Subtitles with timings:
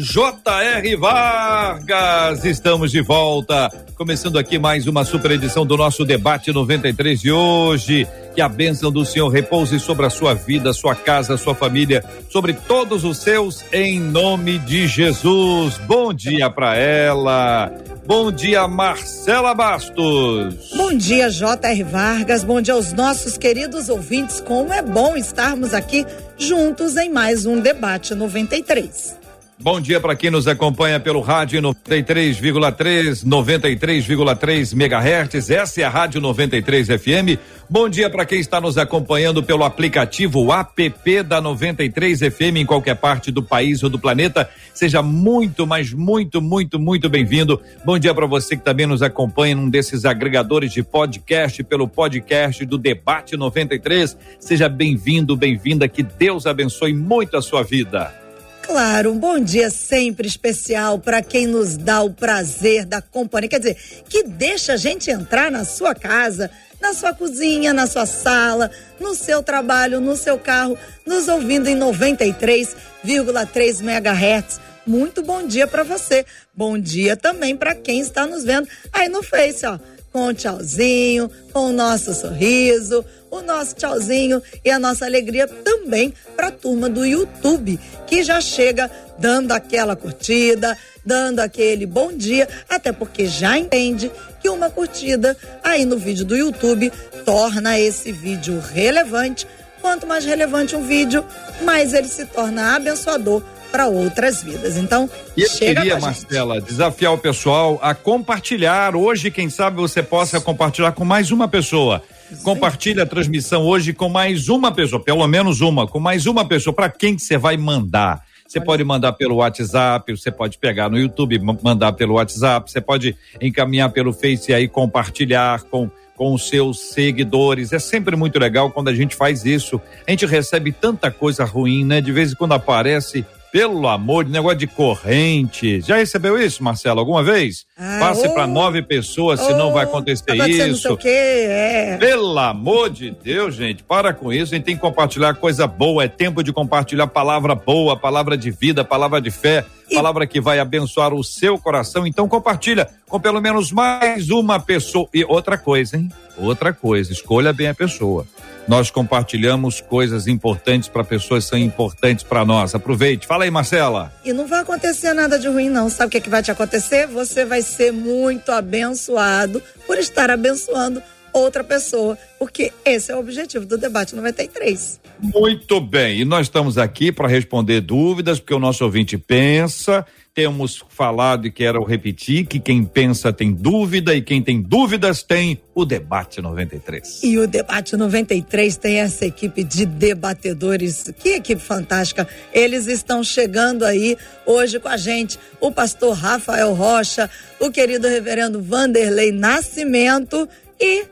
[0.00, 0.96] J.R.
[0.96, 7.30] Vargas, estamos de volta, começando aqui mais uma super edição do nosso debate 93 de
[7.30, 8.08] hoje.
[8.34, 12.54] Que a bênção do Senhor repouse sobre a sua vida, sua casa, sua família, sobre
[12.54, 15.76] todos os seus, em nome de Jesus.
[15.86, 17.70] Bom dia para ela.
[18.06, 20.70] Bom dia, Marcela Bastos.
[20.76, 21.82] Bom dia, J.R.
[21.82, 22.42] Vargas.
[22.42, 24.40] Bom dia aos nossos queridos ouvintes.
[24.40, 26.06] Como é bom estarmos aqui
[26.38, 29.19] juntos em mais um debate 93.
[29.62, 35.50] Bom dia para quem nos acompanha pelo rádio 93,3, 93,3 MHz.
[35.50, 37.38] Essa é a Rádio 93 FM.
[37.68, 42.96] Bom dia para quem está nos acompanhando pelo aplicativo app da 93 FM em qualquer
[42.96, 44.48] parte do país ou do planeta.
[44.72, 47.60] Seja muito, mas muito, muito, muito bem-vindo.
[47.84, 52.64] Bom dia para você que também nos acompanha num desses agregadores de podcast pelo podcast
[52.64, 54.16] do Debate 93.
[54.38, 55.86] Seja bem-vindo, bem-vinda.
[55.86, 58.29] Que Deus abençoe muito a sua vida.
[58.70, 63.48] Claro, um bom dia sempre especial para quem nos dá o prazer da companhia.
[63.48, 63.76] Quer dizer,
[64.08, 66.48] que deixa a gente entrar na sua casa,
[66.80, 71.76] na sua cozinha, na sua sala, no seu trabalho, no seu carro, nos ouvindo em
[71.76, 74.60] 93,3 MHz.
[74.86, 76.24] Muito bom dia para você.
[76.54, 79.80] Bom dia também para quem está nos vendo aí no Face, ó
[80.12, 86.12] com o tchauzinho, com o nosso sorriso, o nosso tchauzinho e a nossa alegria também
[86.36, 92.48] para a turma do YouTube, que já chega dando aquela curtida, dando aquele bom dia,
[92.68, 96.92] até porque já entende que uma curtida aí no vídeo do YouTube
[97.24, 99.46] torna esse vídeo relevante.
[99.80, 101.24] Quanto mais relevante um vídeo,
[101.62, 104.76] mais ele se torna abençoador para outras vidas.
[104.76, 108.96] Então, e eu queria, Marcela, desafiar o pessoal a compartilhar.
[108.96, 112.02] Hoje, quem sabe você possa compartilhar com mais uma pessoa.
[112.42, 116.74] Compartilhe a transmissão hoje com mais uma pessoa, pelo menos uma, com mais uma pessoa.
[116.74, 118.22] Para quem que você vai mandar?
[118.46, 123.16] Você pode mandar pelo WhatsApp, você pode pegar no YouTube, mandar pelo WhatsApp, você pode
[123.40, 127.72] encaminhar pelo Face e aí compartilhar com com os seus seguidores.
[127.72, 129.80] É sempre muito legal quando a gente faz isso.
[130.06, 132.02] A gente recebe tanta coisa ruim, né?
[132.02, 135.80] De vez em quando aparece pelo amor de negócio de corrente.
[135.80, 137.64] Já recebeu isso, Marcelo, alguma vez?
[137.76, 140.96] Ah, Passe para nove pessoas, oh, senão vai acontecer tá isso.
[140.96, 141.96] Quê, é.
[141.98, 144.54] Pelo amor de Deus, gente, para com isso.
[144.54, 146.04] A gente tem que compartilhar coisa boa.
[146.04, 149.94] É tempo de compartilhar palavra boa, palavra de vida, palavra de fé, e...
[149.94, 152.06] palavra que vai abençoar o seu coração.
[152.06, 155.08] Então compartilha com pelo menos mais uma pessoa.
[155.12, 156.08] E outra coisa, hein?
[156.38, 158.26] Outra coisa, escolha bem a pessoa
[158.70, 162.72] nós compartilhamos coisas importantes para pessoas que são importantes para nós.
[162.72, 163.26] Aproveite.
[163.26, 164.12] Fala aí, Marcela.
[164.24, 165.90] E não vai acontecer nada de ruim, não.
[165.90, 167.08] Sabe o que, é que vai te acontecer?
[167.08, 173.66] Você vai ser muito abençoado por estar abençoando outra pessoa, porque esse é o objetivo
[173.66, 175.00] do debate 93.
[175.20, 180.82] Muito bem, e nós estamos aqui para responder dúvidas, porque o nosso ouvinte pensa temos
[180.88, 185.84] falado e quero repetir que quem pensa tem dúvida e quem tem dúvidas tem o
[185.84, 187.22] Debate 93.
[187.22, 191.12] E o Debate 93 tem essa equipe de debatedores.
[191.18, 192.28] Que equipe fantástica.
[192.52, 195.38] Eles estão chegando aí hoje com a gente.
[195.60, 200.48] O pastor Rafael Rocha, o querido reverendo Vanderlei Nascimento
[200.80, 201.04] e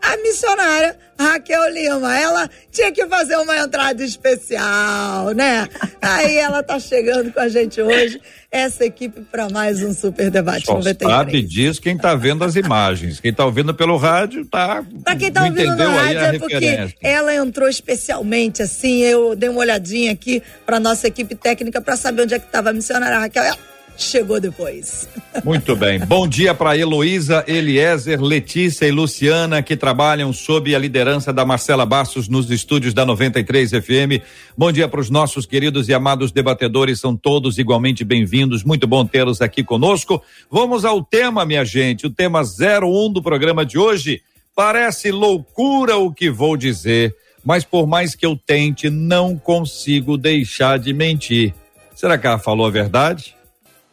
[0.00, 2.18] a missionária Raquel Lima.
[2.18, 5.68] Ela tinha que fazer uma entrada especial, né?
[6.00, 8.20] Aí ela tá chegando com a gente hoje,
[8.50, 11.16] essa equipe para mais um Super Debate Só 93.
[11.16, 13.20] Sabe disso quem tá vendo as imagens.
[13.20, 14.84] Quem tá ouvindo pelo rádio tá.
[15.02, 19.00] Pra quem tá ouvindo no rádio é porque ela entrou especialmente assim.
[19.00, 22.70] Eu dei uma olhadinha aqui para nossa equipe técnica para saber onde é que tava
[22.70, 23.42] a missionária Raquel.
[23.42, 25.08] Ela chegou depois.
[25.44, 25.98] Muito bem.
[26.00, 31.86] Bom dia para Heloísa, Eliezer, Letícia e Luciana, que trabalham sob a liderança da Marcela
[31.86, 34.22] Bastos nos estúdios da 93 FM.
[34.56, 38.64] Bom dia para os nossos queridos e amados debatedores, são todos igualmente bem-vindos.
[38.64, 40.22] Muito bom tê-los aqui conosco.
[40.50, 44.22] Vamos ao tema, minha gente, o tema 01 do programa de hoje.
[44.54, 47.14] Parece loucura o que vou dizer,
[47.44, 51.54] mas por mais que eu tente, não consigo deixar de mentir.
[51.94, 53.35] Será que ela falou a verdade?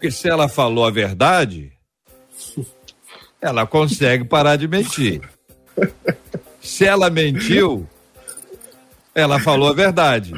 [0.04, 1.72] Porque se ela falou a verdade,
[3.42, 5.22] ela consegue parar de mentir.
[6.60, 7.88] Se ela mentiu,
[9.16, 10.34] ela falou a verdade.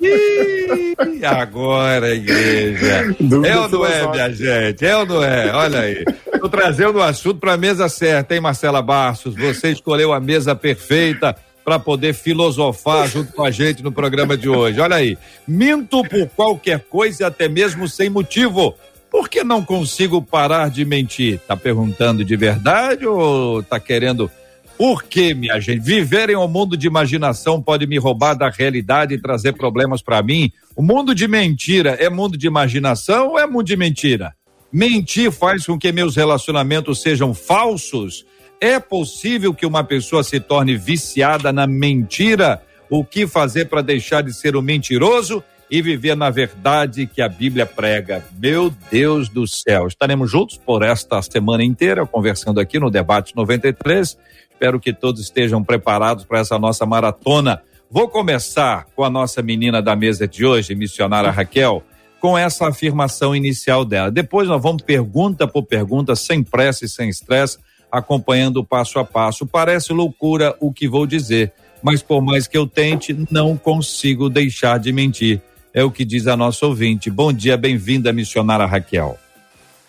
[0.00, 3.12] Ih, agora, igreja.
[3.44, 4.86] é ou não é, minha gente?
[4.86, 5.52] É ou não é?
[5.52, 6.04] Olha aí.
[6.38, 9.34] Tô trazendo o assunto para a mesa certa, hein, Marcela Bastos?
[9.34, 11.34] Você escolheu a mesa perfeita
[11.66, 14.78] para poder filosofar junto com a gente no programa de hoje.
[14.78, 15.18] Olha aí.
[15.48, 18.72] Minto por qualquer coisa e até mesmo sem motivo.
[19.10, 21.40] Por que não consigo parar de mentir?
[21.40, 24.30] Tá perguntando de verdade ou tá querendo
[24.78, 25.80] por que, minha gente?
[25.80, 30.22] Viver em um mundo de imaginação pode me roubar da realidade e trazer problemas para
[30.22, 30.52] mim?
[30.76, 34.36] O mundo de mentira é mundo de imaginação ou é mundo de mentira?
[34.70, 38.24] Mentir faz com que meus relacionamentos sejam falsos?
[38.60, 42.62] É possível que uma pessoa se torne viciada na mentira?
[42.88, 47.28] O que fazer para deixar de ser um mentiroso e viver na verdade que a
[47.28, 48.24] Bíblia prega?
[48.38, 49.86] Meu Deus do céu.
[49.86, 54.16] Estaremos juntos por esta semana inteira, conversando aqui no Debate 93
[54.56, 57.62] Espero que todos estejam preparados para essa nossa maratona.
[57.90, 61.82] Vou começar com a nossa menina da mesa de hoje, missionária Raquel,
[62.18, 64.10] com essa afirmação inicial dela.
[64.10, 67.58] Depois nós vamos pergunta por pergunta, sem pressa e sem estresse,
[67.90, 69.46] acompanhando passo a passo.
[69.46, 71.52] Parece loucura o que vou dizer,
[71.82, 75.40] mas por mais que eu tente, não consigo deixar de mentir.
[75.72, 77.10] É o que diz a nossa ouvinte.
[77.10, 79.18] Bom dia, bem-vinda, missionária Raquel.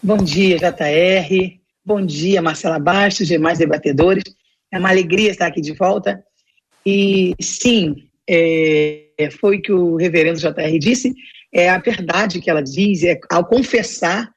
[0.03, 1.57] Bom dia, JR.
[1.85, 4.23] Bom dia, Marcela Bastos, demais debatedores.
[4.71, 6.21] É uma alegria estar aqui de volta.
[6.85, 11.13] E sim, é, foi o que o reverendo JR disse,
[11.53, 14.29] é a verdade que ela diz, é ao confessar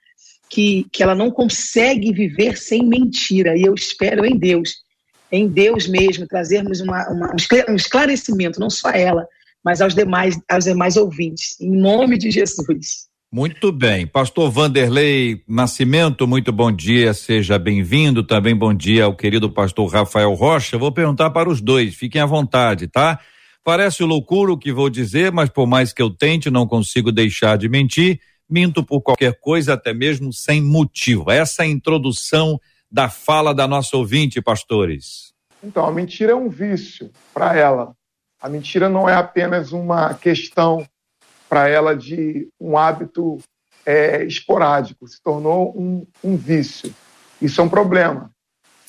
[0.50, 3.56] que, que ela não consegue viver sem mentira.
[3.56, 4.82] E eu espero em Deus,
[5.30, 7.32] em Deus mesmo, trazermos uma, uma,
[7.68, 9.26] um esclarecimento, não só a ela,
[9.64, 11.58] mas aos demais, aos demais ouvintes.
[11.60, 13.08] Em nome de Jesus.
[13.32, 14.08] Muito bem.
[14.08, 18.24] Pastor Vanderlei Nascimento, muito bom dia, seja bem-vindo.
[18.24, 20.76] Também bom dia ao querido pastor Rafael Rocha.
[20.76, 23.20] Vou perguntar para os dois, fiquem à vontade, tá?
[23.62, 27.56] Parece loucura o que vou dizer, mas por mais que eu tente, não consigo deixar
[27.56, 28.18] de mentir.
[28.50, 31.30] Minto por qualquer coisa, até mesmo sem motivo.
[31.30, 32.60] Essa é a introdução
[32.90, 35.32] da fala da nossa ouvinte, pastores.
[35.62, 37.94] Então, a mentira é um vício para ela.
[38.40, 40.84] A mentira não é apenas uma questão
[41.48, 43.38] para ela de um hábito
[43.84, 46.94] é, esporádico, se tornou um, um vício.
[47.40, 48.30] Isso é um problema.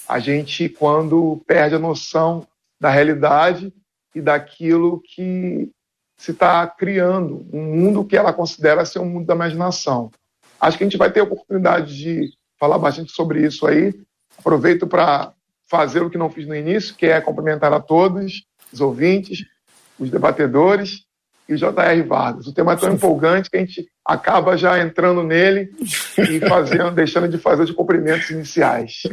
[0.07, 2.47] A gente, quando perde a noção
[2.79, 3.73] da realidade
[4.13, 5.69] e daquilo que
[6.21, 10.11] se está criando, um mundo que ela considera ser um mundo da imaginação.
[10.59, 12.29] Acho que a gente vai ter oportunidade de
[12.59, 13.91] falar bastante sobre isso aí.
[14.37, 15.33] Aproveito para
[15.67, 19.47] fazer o que não fiz no início, que é cumprimentar a todos, os ouvintes,
[19.97, 21.07] os debatedores,
[21.49, 22.03] e J.R.
[22.03, 22.45] Vargas.
[22.45, 25.71] O tema é tão empolgante que a gente acaba já entrando nele
[26.19, 29.07] e fazendo, deixando de fazer os cumprimentos iniciais.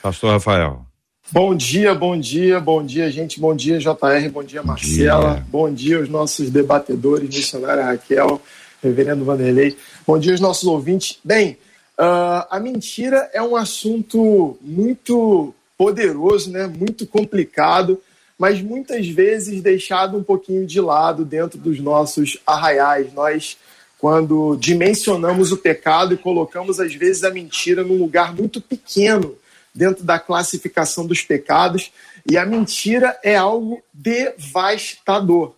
[0.00, 0.85] Pastor Rafael.
[1.32, 3.40] Bom dia, bom dia, bom dia, gente.
[3.40, 5.34] Bom dia, JR, bom dia, Marcela.
[5.34, 5.46] Dia.
[5.48, 8.40] Bom dia aos nossos debatedores, missionária Raquel,
[8.82, 9.76] reverendo Vanderlei.
[10.06, 11.18] Bom dia aos nossos ouvintes.
[11.24, 11.58] Bem,
[11.98, 16.66] uh, a mentira é um assunto muito poderoso, né?
[16.66, 18.00] muito complicado
[18.38, 23.12] mas muitas vezes deixado um pouquinho de lado dentro dos nossos arraiais.
[23.12, 23.56] Nós,
[23.98, 29.34] quando dimensionamos o pecado e colocamos, às vezes, a mentira num lugar muito pequeno
[29.76, 31.92] dentro da classificação dos pecados,
[32.28, 35.54] e a mentira é algo devastador.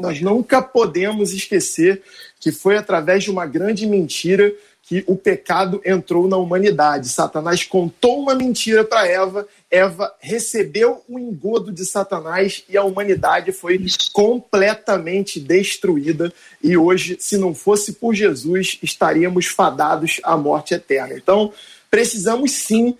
[0.00, 2.02] Nós nunca podemos esquecer
[2.40, 4.52] que foi através de uma grande mentira
[4.88, 7.10] que o pecado entrou na humanidade.
[7.10, 13.52] Satanás contou uma mentira para Eva, Eva recebeu o engodo de Satanás e a humanidade
[13.52, 13.78] foi
[14.14, 16.32] completamente destruída.
[16.62, 21.14] E hoje, se não fosse por Jesus, estaríamos fadados à morte eterna.
[21.14, 21.52] Então,
[21.90, 22.96] precisamos sim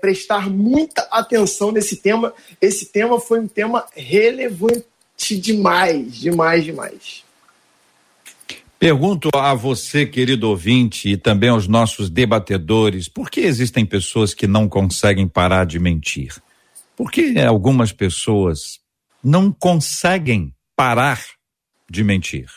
[0.00, 2.32] prestar muita atenção nesse tema.
[2.60, 4.84] Esse tema foi um tema relevante
[5.40, 7.24] demais, demais, demais.
[8.78, 14.46] Pergunto a você, querido ouvinte, e também aos nossos debatedores, por que existem pessoas que
[14.46, 16.34] não conseguem parar de mentir?
[16.94, 18.78] Por que algumas pessoas
[19.24, 21.24] não conseguem parar
[21.90, 22.50] de mentir?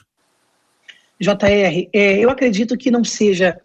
[1.19, 3.57] JR, é, eu acredito que não seja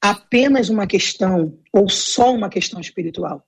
[0.00, 3.44] apenas uma questão ou só uma questão espiritual.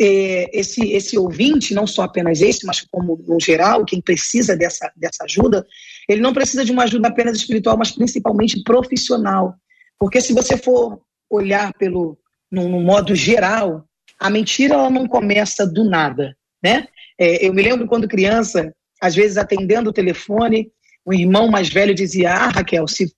[0.00, 4.90] É, esse, esse ouvinte, não só apenas esse, mas como no geral, quem precisa dessa,
[4.96, 5.64] dessa ajuda,
[6.08, 9.54] ele não precisa de uma ajuda apenas espiritual, mas principalmente profissional.
[9.98, 11.00] Porque se você for
[11.30, 12.18] olhar pelo
[12.50, 13.84] no modo geral,
[14.20, 16.86] a mentira ela não começa do nada, né?
[17.18, 20.70] É, eu me lembro quando criança, às vezes atendendo o telefone,
[21.04, 23.12] o irmão mais velho dizia: "Ah, Raquel, se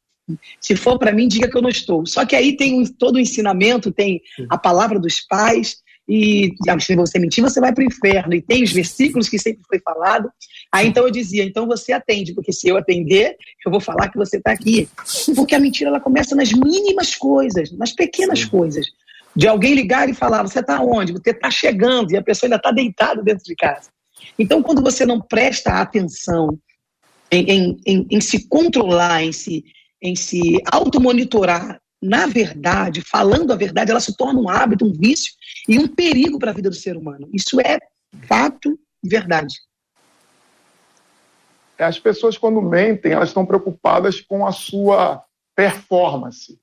[0.61, 2.07] se for para mim, diga que eu não estou".
[2.07, 5.77] Só que aí tem todo o ensinamento, tem a palavra dos pais
[6.09, 8.35] e se você mentir, você vai para o inferno.
[8.35, 10.31] E tem os versículos que sempre foi falado.
[10.71, 14.17] Aí então eu dizia, então você atende, porque se eu atender, eu vou falar que
[14.17, 14.89] você está aqui.
[15.35, 18.49] Porque a mentira ela começa nas mínimas coisas, nas pequenas Sim.
[18.49, 18.87] coisas.
[19.35, 21.13] De alguém ligar e falar, você está onde?
[21.13, 23.91] Você está chegando e a pessoa ainda está deitada dentro de casa.
[24.39, 26.59] Então, quando você não presta atenção
[27.31, 29.65] em, em, em, em se controlar, em se,
[30.03, 35.33] em se automonitorar na verdade, falando a verdade, ela se torna um hábito, um vício
[35.69, 37.29] e um perigo para a vida do ser humano.
[37.33, 37.79] Isso é
[38.29, 39.55] fato e verdade.
[41.79, 45.23] As pessoas, quando mentem, elas estão preocupadas com a sua
[45.55, 46.59] performance,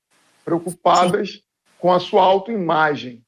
[0.45, 1.41] preocupadas Sim.
[1.77, 3.23] com a sua autoimagem,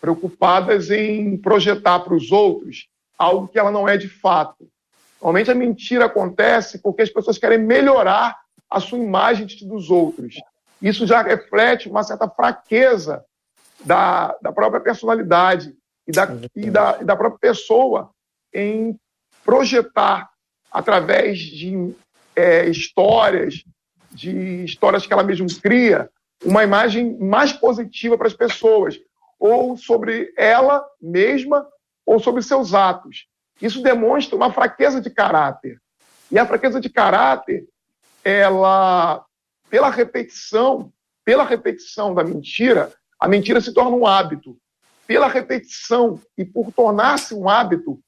[0.00, 2.88] preocupadas em projetar para os outros
[3.18, 4.68] algo que ela não é de fato.
[5.20, 8.36] Normalmente a mentira acontece porque as pessoas querem melhorar
[8.70, 10.36] a sua imagem dos outros.
[10.80, 13.24] Isso já reflete uma certa fraqueza
[13.84, 15.74] da, da própria personalidade
[16.06, 18.10] e da, e, da, e da própria pessoa
[18.54, 18.98] em
[19.44, 20.30] projetar
[20.70, 21.94] através de
[22.34, 23.64] é, histórias,
[24.10, 26.08] de histórias que ela mesma cria,
[26.44, 28.98] uma imagem mais positiva para as pessoas,
[29.38, 31.66] ou sobre ela mesma,
[32.06, 33.26] ou sobre seus atos.
[33.60, 35.80] Isso demonstra uma fraqueza de caráter.
[36.30, 37.66] E a fraqueza de caráter,
[38.24, 39.24] ela
[39.70, 40.92] pela repetição,
[41.24, 44.58] pela repetição da mentira, a mentira se torna um hábito.
[45.06, 48.00] Pela repetição e por tornar-se um hábito,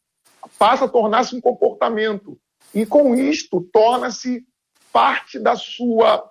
[0.59, 2.39] passa a tornar-se um comportamento.
[2.75, 4.45] E com isto torna-se
[4.93, 6.25] parte da sua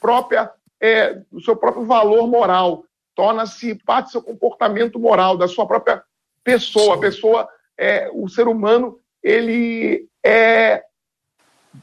[0.00, 0.50] própria,
[0.80, 6.02] é, do seu próprio valor moral, torna-se parte do seu comportamento moral, da sua própria
[6.44, 6.96] pessoa.
[6.96, 10.84] A pessoa, é, o ser humano, ele é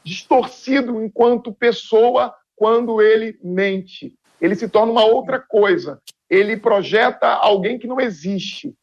[0.02, 4.14] distorcido enquanto pessoa quando ele mente.
[4.40, 6.00] Ele se torna uma outra coisa.
[6.28, 8.74] Ele projeta alguém que não existe.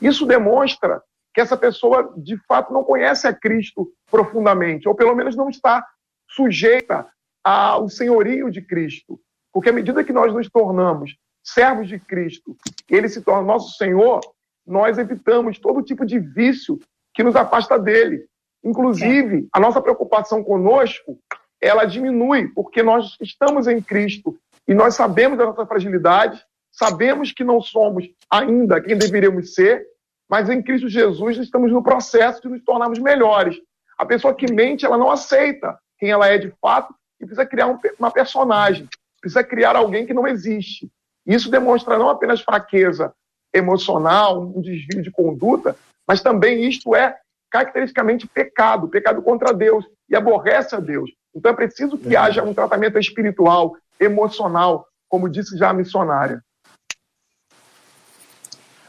[0.00, 1.02] Isso demonstra
[1.34, 5.86] que essa pessoa, de fato, não conhece a Cristo profundamente, ou pelo menos não está
[6.28, 7.06] sujeita
[7.44, 9.20] ao senhorio de Cristo.
[9.52, 12.56] Porque à medida que nós nos tornamos servos de Cristo,
[12.88, 14.20] ele se torna nosso Senhor,
[14.66, 16.78] nós evitamos todo tipo de vício
[17.14, 18.26] que nos afasta dele.
[18.62, 21.18] Inclusive, a nossa preocupação conosco
[21.60, 27.44] ela diminui, porque nós estamos em Cristo e nós sabemos da nossa fragilidade, sabemos que
[27.44, 29.86] não somos ainda quem deveríamos ser,
[30.28, 33.56] mas em Cristo Jesus estamos no processo de nos tornarmos melhores.
[33.98, 37.66] A pessoa que mente, ela não aceita quem ela é de fato e precisa criar
[37.66, 38.88] um, uma personagem,
[39.20, 40.90] precisa criar alguém que não existe.
[41.26, 43.12] Isso demonstra não apenas fraqueza
[43.52, 45.76] emocional, um desvio de conduta,
[46.06, 47.18] mas também isto é
[47.50, 51.10] caracteristicamente pecado, pecado contra Deus e aborrece a Deus.
[51.34, 56.42] Então é preciso que haja um tratamento espiritual, emocional, como disse já a missionária.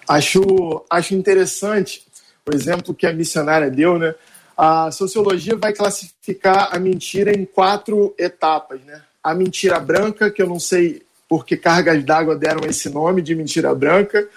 [0.08, 2.06] Acho, acho interessante
[2.46, 4.14] o exemplo que a missionária deu, né?
[4.58, 9.02] A sociologia vai classificar a mentira em quatro etapas, né?
[9.24, 13.34] A mentira branca, que eu não sei por que cargas d'água deram esse nome de
[13.34, 14.28] mentira branca.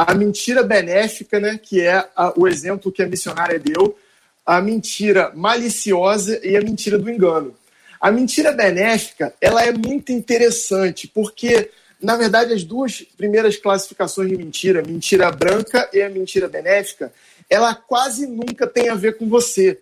[0.00, 1.58] A mentira benéfica, né?
[1.60, 3.98] Que é a, o exemplo que a missionária deu
[4.46, 7.52] a mentira maliciosa e a mentira do engano.
[8.00, 14.36] A mentira benéfica, ela é muito interessante, porque, na verdade, as duas primeiras classificações de
[14.36, 17.12] mentira, mentira branca e a mentira benéfica,
[17.50, 19.80] ela quase nunca tem a ver com você.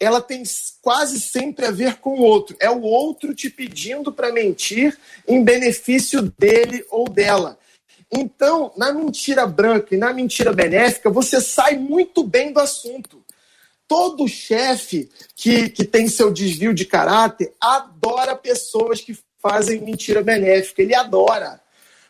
[0.00, 0.42] Ela tem
[0.80, 2.56] quase sempre a ver com o outro.
[2.58, 4.96] É o outro te pedindo para mentir
[5.28, 7.58] em benefício dele ou dela.
[8.10, 13.22] Então, na mentira branca e na mentira benéfica, você sai muito bem do assunto
[13.88, 20.82] todo chefe que, que tem seu desvio de caráter adora pessoas que fazem mentira benéfica.
[20.82, 21.60] Ele adora.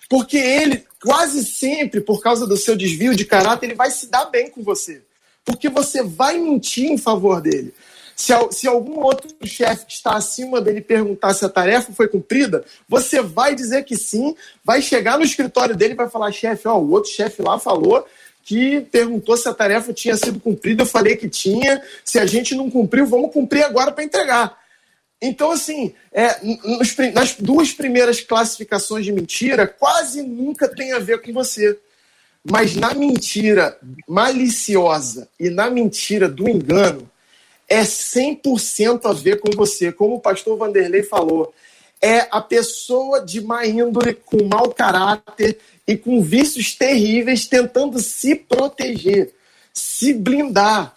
[0.08, 4.24] Porque ele, quase sempre, por causa do seu desvio de caráter, ele vai se dar
[4.26, 5.02] bem com você.
[5.44, 7.72] Porque você vai mentir em favor dele.
[8.18, 12.64] Se, se algum outro chefe que está acima dele perguntar se a tarefa foi cumprida,
[12.88, 14.34] você vai dizer que sim,
[14.64, 18.04] vai chegar no escritório dele e vai falar, chefe, ó, o outro chefe lá falou
[18.42, 20.82] que perguntou se a tarefa tinha sido cumprida.
[20.82, 21.80] Eu falei que tinha.
[22.04, 24.58] Se a gente não cumpriu, vamos cumprir agora para entregar.
[25.22, 31.22] Então, assim, é, nos, nas duas primeiras classificações de mentira, quase nunca tem a ver
[31.22, 31.78] com você.
[32.42, 37.08] Mas na mentira maliciosa e na mentira do engano,
[37.68, 39.92] é 100% a ver com você.
[39.92, 41.52] Como o pastor Vanderlei falou,
[42.00, 48.34] é a pessoa de má índole, com mau caráter e com vícios terríveis, tentando se
[48.34, 49.32] proteger,
[49.72, 50.96] se blindar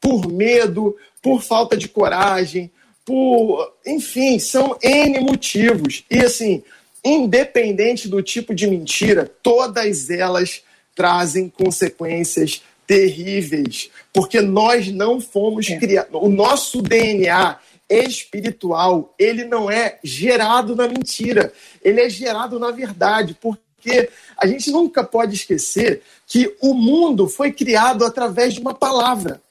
[0.00, 2.70] por medo, por falta de coragem,
[3.04, 3.72] por.
[3.86, 6.04] Enfim, são N motivos.
[6.10, 6.62] E assim,
[7.04, 10.62] independente do tipo de mentira, todas elas
[10.94, 15.78] trazem consequências terríveis, porque nós não fomos é.
[15.78, 16.10] criados.
[16.14, 17.58] O nosso DNA
[17.88, 24.70] espiritual, ele não é gerado na mentira, ele é gerado na verdade, porque a gente
[24.70, 29.42] nunca pode esquecer que o mundo foi criado através de uma palavra.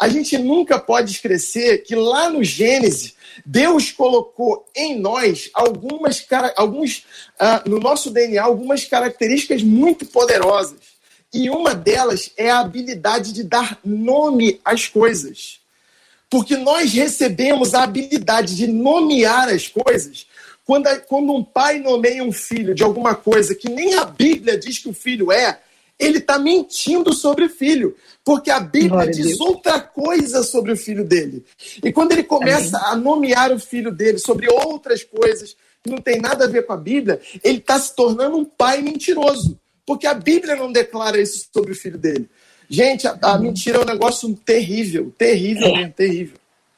[0.00, 3.14] A gente nunca pode esquecer que lá no Gênesis,
[3.44, 6.26] Deus colocou em nós algumas
[6.56, 7.04] alguns
[7.40, 10.91] uh, no nosso DNA algumas características muito poderosas.
[11.32, 15.60] E uma delas é a habilidade de dar nome às coisas.
[16.28, 20.26] Porque nós recebemos a habilidade de nomear as coisas
[20.64, 24.78] quando, quando um pai nomeia um filho de alguma coisa que nem a Bíblia diz
[24.78, 25.58] que o filho é,
[25.98, 30.76] ele está mentindo sobre o filho, porque a Bíblia Glória diz outra coisa sobre o
[30.76, 31.44] filho dele.
[31.82, 32.90] E quando ele começa Amém.
[32.90, 36.72] a nomear o filho dele sobre outras coisas que não tem nada a ver com
[36.72, 41.46] a Bíblia, ele está se tornando um pai mentiroso, porque a Bíblia não declara isso
[41.52, 42.28] sobre o filho dele.
[42.68, 45.76] Gente, a, a mentira é um negócio terrível, terrível, é.
[45.76, 46.36] mesmo, terrível.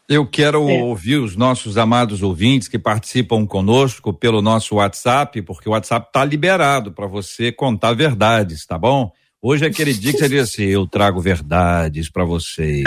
[0.08, 0.82] Eu quero é.
[0.82, 6.24] ouvir os nossos amados ouvintes que participam conosco pelo nosso WhatsApp, porque o WhatsApp está
[6.24, 9.10] liberado para você contar verdades, tá bom?
[9.40, 12.84] Hoje é aquele dia que você diz assim: eu trago verdades para vocês.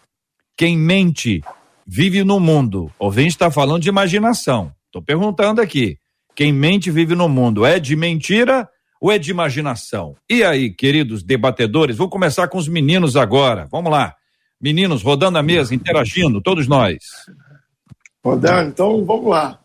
[0.56, 1.42] Quem mente
[1.88, 2.92] vive no mundo.
[3.00, 4.72] O ouvinte está falando de imaginação.
[4.86, 5.98] Estou perguntando aqui.
[6.36, 8.70] Quem mente vive no mundo é de mentira
[9.04, 10.16] ou é de imaginação?
[10.30, 13.68] E aí, queridos debatedores, vou começar com os meninos agora.
[13.70, 14.16] Vamos lá.
[14.62, 17.00] Meninos, rodando a mesa, interagindo, todos nós.
[18.24, 19.60] Rodando, então vamos lá.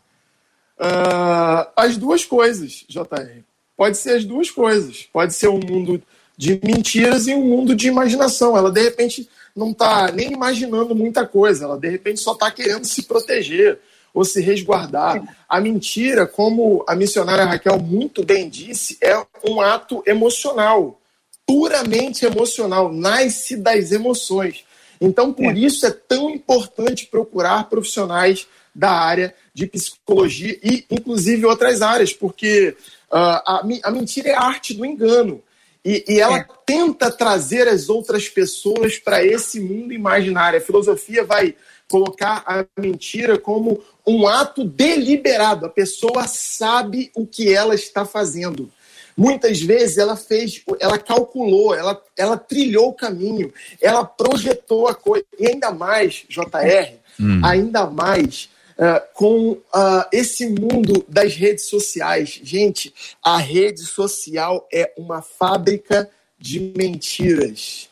[0.77, 3.45] Uh, as duas coisas, JR.
[3.77, 5.09] Pode ser as duas coisas.
[5.13, 6.03] Pode ser um mundo
[6.37, 8.57] de mentiras e um mundo de imaginação.
[8.57, 11.65] Ela, de repente, não está nem imaginando muita coisa.
[11.65, 13.79] Ela, de repente, só está querendo se proteger
[14.19, 15.23] ou se resguardar.
[15.49, 19.17] A mentira, como a missionária Raquel muito bem disse, é
[19.49, 21.01] um ato emocional,
[21.47, 24.65] puramente emocional, nasce das emoções.
[25.01, 25.59] Então, por é.
[25.61, 32.75] isso é tão importante procurar profissionais da área de psicologia e, inclusive, outras áreas, porque
[33.13, 35.41] uh, a, a, mentira é a arte do engano.
[35.85, 36.47] E, e ela é.
[36.67, 40.59] tenta trazer as outras pessoas para esse mundo imaginário.
[40.59, 41.55] A filosofia vai
[41.89, 45.67] colocar a mentira como um ato deliberado.
[45.67, 48.71] A pessoa sabe o que ela está fazendo.
[49.15, 55.27] Muitas vezes ela fez, ela calculou, ela, ela trilhou o caminho, ela projetou a coisa.
[55.39, 57.41] E ainda mais, JR, hum.
[57.45, 62.41] ainda mais uh, com uh, esse mundo das redes sociais.
[62.43, 67.91] Gente, a rede social é uma fábrica de mentiras.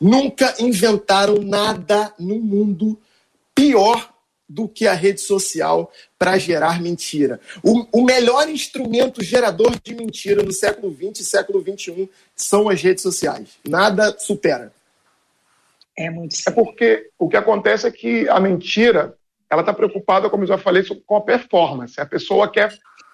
[0.00, 2.98] Nunca inventaram nada no mundo
[3.54, 4.12] pior
[4.48, 7.38] do que a rede social para gerar mentira.
[7.62, 12.80] O, o, melhor instrumento gerador de mentira no século XX e século XXI são as
[12.80, 13.58] redes sociais.
[13.68, 14.72] Nada supera.
[15.96, 19.14] É muito É porque o que acontece é que a mentira
[19.50, 22.00] ela está preocupada, como eu já falei, com a performance.
[22.00, 22.72] A pessoa quer,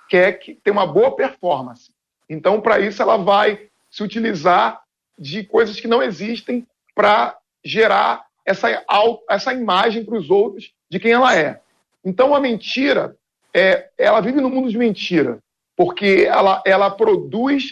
[0.09, 1.91] quer que ter uma boa performance.
[2.29, 4.83] Então, para isso, ela vai se utilizar
[5.19, 8.85] de coisas que não existem para gerar essa,
[9.31, 11.61] essa imagem para os outros de quem ela é.
[12.05, 13.17] Então a mentira,
[13.53, 15.41] é, ela vive no mundo de mentira,
[15.77, 17.65] porque ela, ela produz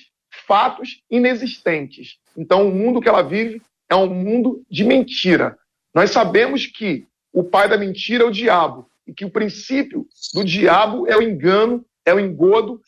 [0.44, 2.16] fatos inexistentes.
[2.36, 5.56] Então o mundo que ela vive é um mundo de mentira.
[5.94, 10.04] Nós sabemos que o pai da mentira é o diabo e que o princípio
[10.34, 12.80] do diabo é o engano, é o engodo.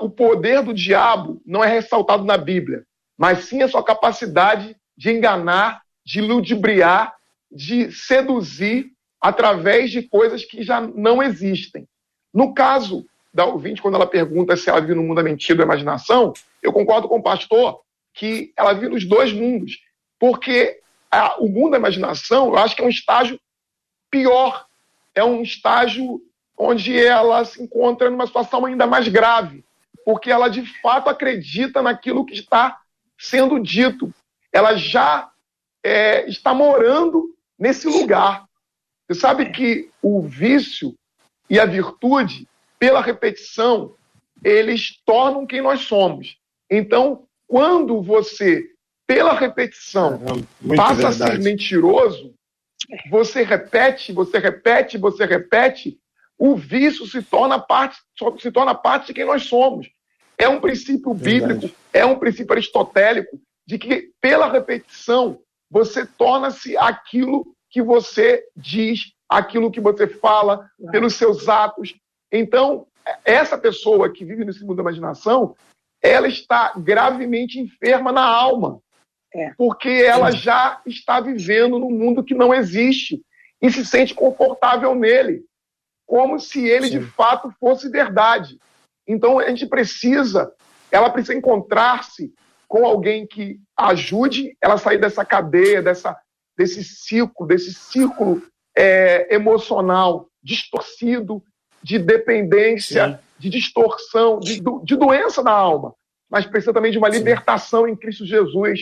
[0.00, 2.84] o poder do diabo não é ressaltado na Bíblia,
[3.16, 7.14] mas sim a sua capacidade de enganar, de ludibriar,
[7.48, 8.91] de seduzir
[9.22, 11.86] através de coisas que já não existem.
[12.34, 15.64] No caso da ouvinte, quando ela pergunta se ela vive no mundo da mentira da
[15.64, 17.80] imaginação, eu concordo com o pastor
[18.12, 19.78] que ela vive nos dois mundos.
[20.18, 20.80] Porque
[21.10, 23.40] a, o mundo da imaginação, eu acho que é um estágio
[24.10, 24.66] pior.
[25.14, 26.20] É um estágio
[26.58, 29.64] onde ela se encontra numa situação ainda mais grave.
[30.04, 32.80] Porque ela de fato acredita naquilo que está
[33.16, 34.12] sendo dito.
[34.52, 35.30] Ela já
[35.82, 38.46] é, está morando nesse lugar.
[39.12, 40.94] Você sabe que o vício
[41.50, 42.48] e a virtude,
[42.78, 43.94] pela repetição,
[44.42, 46.38] eles tornam quem nós somos.
[46.70, 48.64] Então, quando você,
[49.06, 50.18] pela repetição,
[50.74, 52.34] passa a ser mentiroso,
[53.10, 55.98] você repete, você repete, você repete,
[56.38, 57.98] o vício se torna parte,
[58.40, 59.90] se torna parte de quem nós somos.
[60.38, 61.76] É um princípio bíblico, verdade.
[61.92, 65.38] é um princípio aristotélico de que pela repetição
[65.70, 71.94] você torna-se aquilo que você diz, aquilo que você fala, pelos seus atos.
[72.30, 72.86] Então,
[73.24, 75.56] essa pessoa que vive nesse mundo da imaginação,
[76.02, 78.78] ela está gravemente enferma na alma.
[79.34, 79.54] É.
[79.56, 83.22] Porque ela já está vivendo num mundo que não existe
[83.62, 85.42] e se sente confortável nele,
[86.06, 86.98] como se ele Sim.
[86.98, 88.58] de fato fosse verdade.
[89.08, 90.52] Então a gente precisa,
[90.90, 92.34] ela precisa encontrar-se
[92.68, 96.18] com alguém que ajude ela a sair dessa cadeia, dessa,
[96.62, 98.40] desse ciclo, desse círculo
[98.76, 101.42] é, emocional distorcido,
[101.82, 103.18] de dependência, Sim.
[103.36, 105.92] de distorção, de, de, doença na alma.
[106.30, 108.80] Mas precisa também de uma libertação em Cristo Jesus,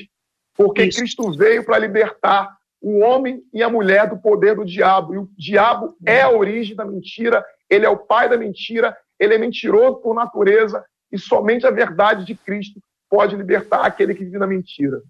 [0.54, 0.98] porque Isso.
[0.98, 5.14] Cristo veio para libertar o homem e a mulher do poder do diabo.
[5.14, 9.34] E o diabo é a origem da mentira, ele é o pai da mentira, ele
[9.34, 14.38] é mentiroso por natureza, e somente a verdade de Cristo pode libertar aquele que vive
[14.38, 15.00] na mentira.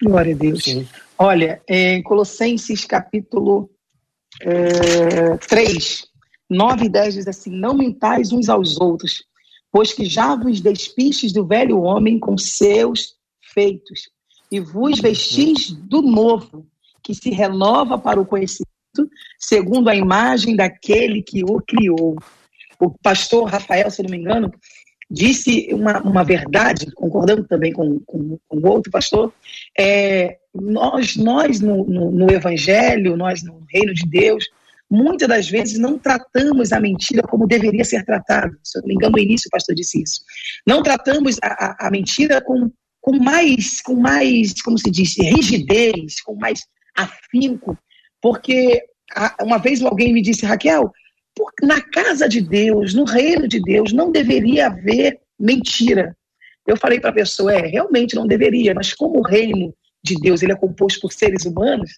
[0.00, 0.64] Glória a Deus.
[0.64, 0.86] Sim.
[1.18, 3.70] Olha, em Colossenses capítulo
[4.40, 6.04] é, 3,
[6.48, 9.24] 9 e 10 diz assim: Não mentais uns aos outros,
[9.70, 13.14] pois que já vos despistes do velho homem com seus
[13.52, 14.10] feitos,
[14.50, 16.66] e vos vestis do novo,
[17.02, 18.68] que se renova para o conhecimento,
[19.38, 22.16] segundo a imagem daquele que o criou.
[22.78, 24.52] O pastor Rafael, se não me engano,
[25.12, 29.30] disse uma, uma verdade, concordando também com, com, com outro pastor,
[29.78, 34.48] é, nós, nós no, no, no, Evangelho, nós no Reino de Deus,
[34.90, 38.50] muitas das vezes não tratamos a mentira como deveria ser tratada.
[38.64, 40.22] Se eu não me engano, no início o pastor disse isso.
[40.66, 46.22] Não tratamos a, a, a mentira com, com mais, com mais, como se diz, rigidez,
[46.22, 46.64] com mais
[46.96, 47.76] afinco,
[48.20, 48.82] porque
[49.42, 50.90] uma vez alguém me disse, Raquel,
[51.62, 56.16] na casa de Deus, no reino de Deus, não deveria haver mentira.
[56.66, 60.42] Eu falei para a pessoa, é, realmente não deveria, mas como o reino de Deus
[60.42, 61.90] ele é composto por seres humanos,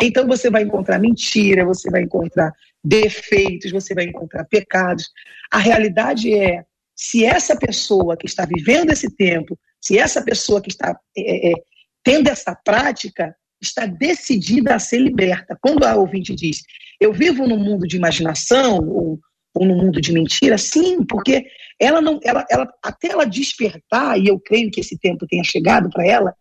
[0.00, 2.52] então você vai encontrar mentira, você vai encontrar
[2.84, 5.10] defeitos, você vai encontrar pecados.
[5.50, 10.70] A realidade é, se essa pessoa que está vivendo esse tempo, se essa pessoa que
[10.70, 11.54] está é, é,
[12.02, 15.56] tendo essa prática, está decidida a ser liberta.
[15.60, 16.62] Quando a ouvinte diz,
[17.02, 19.18] eu vivo num mundo de imaginação ou,
[19.54, 21.44] ou num mundo de mentira, sim, porque
[21.78, 25.90] ela não, ela, ela, até ela despertar, e eu creio que esse tempo tenha chegado
[25.90, 26.34] para ela,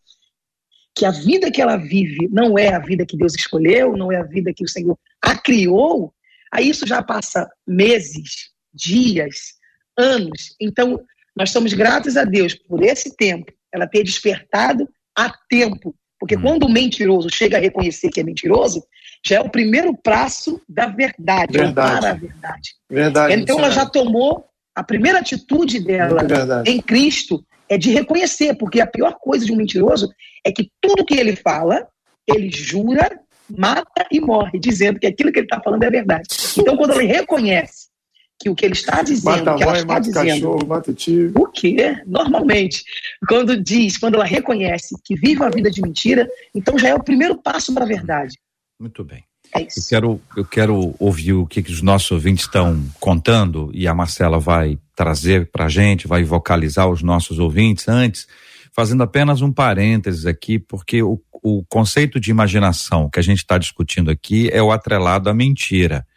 [0.96, 4.18] que a vida que ela vive não é a vida que Deus escolheu, não é
[4.18, 6.14] a vida que o Senhor a criou,
[6.52, 9.54] aí isso já passa meses, dias,
[9.98, 10.56] anos.
[10.60, 11.02] Então,
[11.36, 16.42] nós somos gratos a Deus por esse tempo, ela ter despertado a tempo porque hum.
[16.44, 18.86] quando o mentiroso chega a reconhecer que é mentiroso,
[19.24, 22.00] já é o primeiro passo da verdade, verdade.
[22.00, 22.76] para a verdade.
[22.90, 26.22] verdade então ela já tomou a primeira atitude dela
[26.66, 30.10] em Cristo é de reconhecer, porque a pior coisa de um mentiroso
[30.46, 31.88] é que tudo que ele fala,
[32.28, 33.10] ele jura,
[33.50, 36.28] mata e morre, dizendo que aquilo que ele está falando é verdade.
[36.58, 37.90] Então, quando ele reconhece
[38.38, 40.26] que o que ele está dizendo, mata que ela mãe, está dizendo.
[40.26, 41.32] Cachorro, mata tio.
[41.36, 41.96] O quê?
[42.06, 42.84] Normalmente,
[43.28, 47.04] quando diz, quando ela reconhece que vive uma vida de mentira, então já é o
[47.04, 48.38] primeiro passo para a verdade.
[48.82, 49.24] Muito bem.
[49.56, 49.80] É isso.
[49.80, 53.94] Eu quero, eu quero ouvir o que, que os nossos ouvintes estão contando e a
[53.94, 57.88] Marcela vai trazer para a gente, vai vocalizar os nossos ouvintes.
[57.88, 58.28] Antes,
[58.74, 63.60] fazendo apenas um parênteses aqui, porque o, o conceito de imaginação que a gente está
[63.60, 66.08] discutindo aqui é o atrelado à mentira.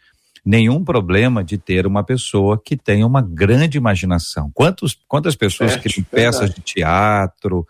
[0.43, 4.49] Nenhum problema de ter uma pessoa que tenha uma grande imaginação.
[4.55, 7.67] Quantos, quantas pessoas é, criam peças de teatro,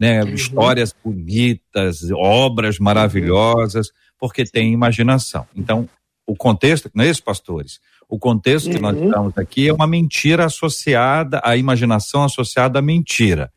[0.00, 0.30] né, uhum.
[0.30, 5.48] histórias bonitas, obras maravilhosas, porque tem imaginação.
[5.52, 5.88] Então,
[6.24, 7.80] o contexto, não é isso, pastores?
[8.08, 8.72] O contexto uhum.
[8.72, 9.06] que nós uhum.
[9.06, 13.52] estamos aqui é uma mentira associada, a imaginação associada à mentira,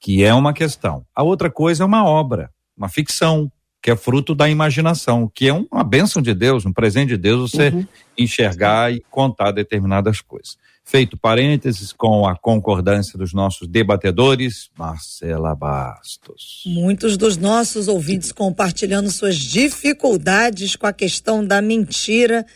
[0.00, 1.04] que é uma questão.
[1.14, 3.52] A outra coisa é uma obra, uma ficção,
[3.82, 7.50] que é fruto da imaginação, que é uma bênção de Deus, um presente de Deus,
[7.50, 7.86] você uhum.
[8.16, 10.56] enxergar e contar determinadas coisas.
[10.88, 16.62] Feito parênteses com a concordância dos nossos debatedores, Marcela Bastos.
[16.64, 22.46] Muitos dos nossos ouvintes compartilhando suas dificuldades com a questão da mentira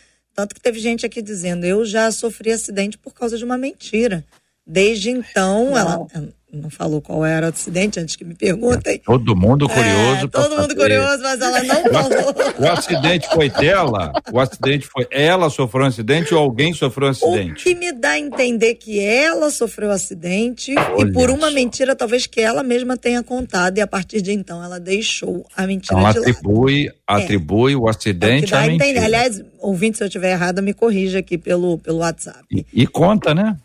[0.40, 4.24] tanto que teve gente aqui dizendo, eu já sofri acidente por causa de uma mentira.
[4.66, 6.06] Desde então, ela
[6.52, 8.98] não falou qual era o acidente antes que me perguntem.
[9.04, 10.26] Todo mundo é, curioso.
[10.26, 12.34] É, todo mundo curioso, mas ela não falou.
[12.58, 14.12] o acidente foi dela?
[14.32, 17.52] O acidente foi ela sofreu um acidente ou alguém sofreu um acidente?
[17.52, 21.48] O que me dá a entender que ela sofreu um acidente Olha e por uma
[21.48, 21.54] só.
[21.54, 25.66] mentira talvez que ela mesma tenha contado e a partir de então ela deixou a
[25.66, 27.22] mentira então, de atribui, lado.
[27.22, 27.76] atribui é.
[27.76, 29.04] o acidente é à mentira.
[29.04, 32.44] Aliás, ouvinte, se eu estiver errada, me corrija aqui pelo, pelo WhatsApp.
[32.50, 33.56] E, e conta, né?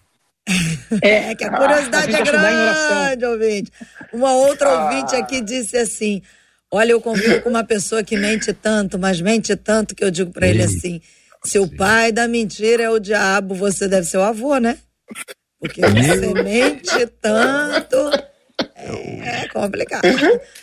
[1.01, 3.71] É, que a curiosidade ah, a é grande, ouvinte.
[4.13, 4.83] Uma outra ah.
[4.85, 6.21] ouvinte aqui disse assim:
[6.71, 10.31] Olha, eu convivo com uma pessoa que mente tanto, mas mente tanto que eu digo
[10.31, 11.01] para ele assim:
[11.43, 14.77] se o pai da mentira é o diabo, você deve ser o avô, né?
[15.59, 17.97] Porque você mente tanto.
[18.75, 20.03] É complicado.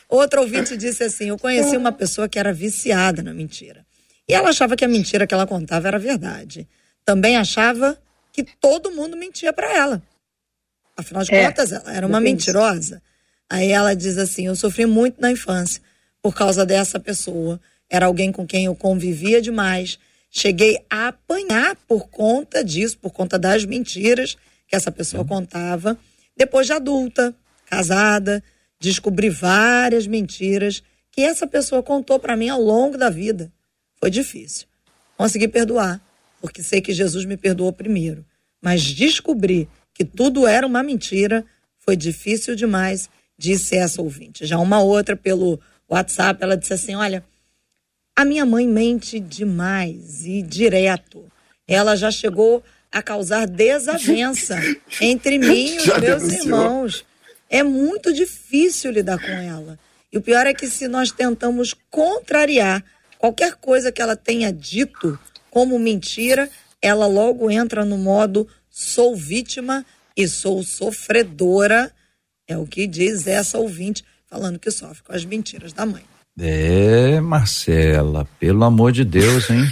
[0.09, 3.85] Outro ouvinte disse assim: Eu conheci uma pessoa que era viciada na mentira.
[4.29, 6.69] E ela achava que a mentira que ela contava era verdade.
[7.05, 7.99] Também achava
[8.33, 10.03] que todo mundo mentia para ela.
[10.97, 13.03] Afinal de é, contas, ela era uma mentirosa.
[13.49, 15.83] Aí ela diz assim: Eu sofri muito na infância
[16.23, 17.61] por causa dessa pessoa.
[17.89, 19.99] Era alguém com quem eu convivia demais.
[20.31, 25.99] Cheguei a apanhar por conta disso, por conta das mentiras que essa pessoa contava.
[26.35, 27.35] Depois de adulta,
[27.67, 28.43] casada,
[28.81, 33.53] descobri várias mentiras que essa pessoa contou para mim ao longo da vida.
[34.01, 34.67] Foi difícil.
[35.19, 36.01] Consegui perdoar
[36.43, 38.27] porque sei que Jesus me perdoou primeiro.
[38.61, 41.45] Mas descobrir que tudo era uma mentira
[41.79, 44.45] foi difícil demais, disse essa ouvinte.
[44.45, 47.25] Já uma outra pelo WhatsApp, ela disse assim: Olha,
[48.17, 51.25] a minha mãe mente demais e direto.
[51.67, 54.59] Ela já chegou a causar desavença
[55.01, 56.45] entre mim e os já meus denunciou.
[56.45, 57.05] irmãos.
[57.49, 59.79] É muito difícil lidar com ela.
[60.13, 62.85] E o pior é que se nós tentamos contrariar
[63.17, 65.19] qualquer coisa que ela tenha dito,
[65.53, 66.49] como mentira,
[66.81, 69.85] ela logo entra no modo sou vítima
[70.17, 71.93] e sou sofredora.
[72.49, 76.03] É o que diz essa ouvinte, falando que sofre com as mentiras da mãe.
[76.41, 79.63] É, Marcela, pelo amor de Deus, hein?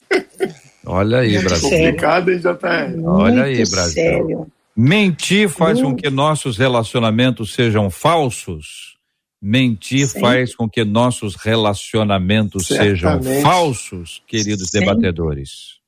[0.84, 1.70] Olha aí, Muito Brasil.
[1.70, 3.04] Complicado, hein, JR?
[3.06, 3.94] Olha aí, Brasil.
[3.94, 4.46] Sério.
[4.76, 8.96] Mentir faz com que nossos relacionamentos sejam falsos?
[9.42, 10.20] Mentir Sim.
[10.20, 13.24] faz com que nossos relacionamentos Certamente.
[13.24, 14.80] sejam falsos, queridos Sim.
[14.80, 15.80] debatedores.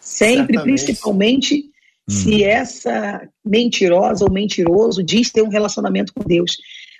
[0.00, 0.62] Sempre, Certamente.
[0.62, 1.64] principalmente
[2.08, 2.12] hum.
[2.12, 6.56] se essa mentirosa ou mentiroso diz ter um relacionamento com Deus.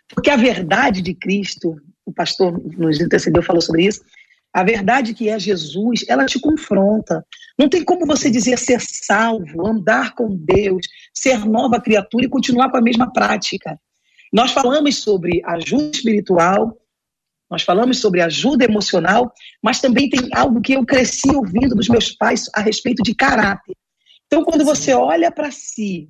[0.08, 4.00] Porque a verdade de Cristo, o pastor nos antecedeu falou sobre isso,
[4.54, 7.26] a verdade que é Jesus, ela te confronta.
[7.58, 12.70] Não tem como você dizer ser salvo, andar com Deus, ser nova criatura e continuar
[12.70, 13.76] com a mesma prática.
[14.34, 16.76] Nós falamos sobre ajuda espiritual,
[17.48, 22.10] nós falamos sobre ajuda emocional, mas também tem algo que eu cresci ouvindo dos meus
[22.10, 23.76] pais a respeito de caráter.
[24.26, 26.08] Então, quando você olha para si,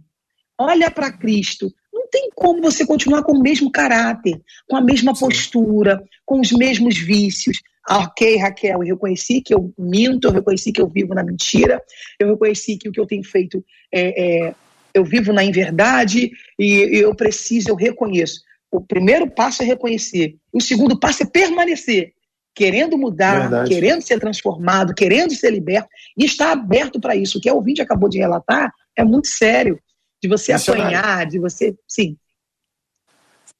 [0.58, 5.12] olha para Cristo, não tem como você continuar com o mesmo caráter, com a mesma
[5.12, 7.60] postura, com os mesmos vícios.
[7.87, 11.78] Ah, ok, Raquel, eu reconheci que eu minto, eu reconheci que eu vivo na mentira,
[12.18, 14.54] eu reconheci que o que eu tenho feito é, é
[14.94, 18.40] eu vivo na inverdade e eu preciso, eu reconheço.
[18.70, 20.37] O primeiro passo é reconhecer.
[20.52, 22.12] O segundo passo é permanecer,
[22.54, 23.68] querendo mudar, Verdade.
[23.68, 27.38] querendo ser transformado, querendo ser liberto e estar aberto para isso.
[27.38, 29.78] O que a ouvinte acabou de relatar é muito sério.
[30.22, 31.76] De você apanhar, de você.
[31.87, 32.16] Sim.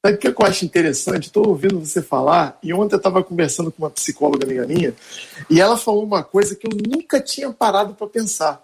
[0.03, 1.27] Sabe o que eu acho interessante?
[1.27, 4.93] Estou ouvindo você falar, e ontem eu estava conversando com uma psicóloga amiga minha,
[5.49, 8.63] e ela falou uma coisa que eu nunca tinha parado para pensar.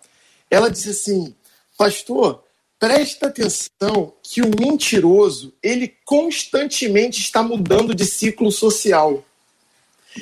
[0.51, 1.35] Ela disse assim:
[1.77, 2.43] Pastor,
[2.81, 9.23] presta atenção que o mentiroso ele constantemente está mudando de ciclo social.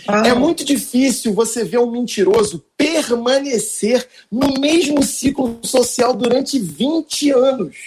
[0.06, 0.28] Ah.
[0.28, 7.78] É muito difícil você ver um mentiroso permanecer no mesmo ciclo social durante 20 anos.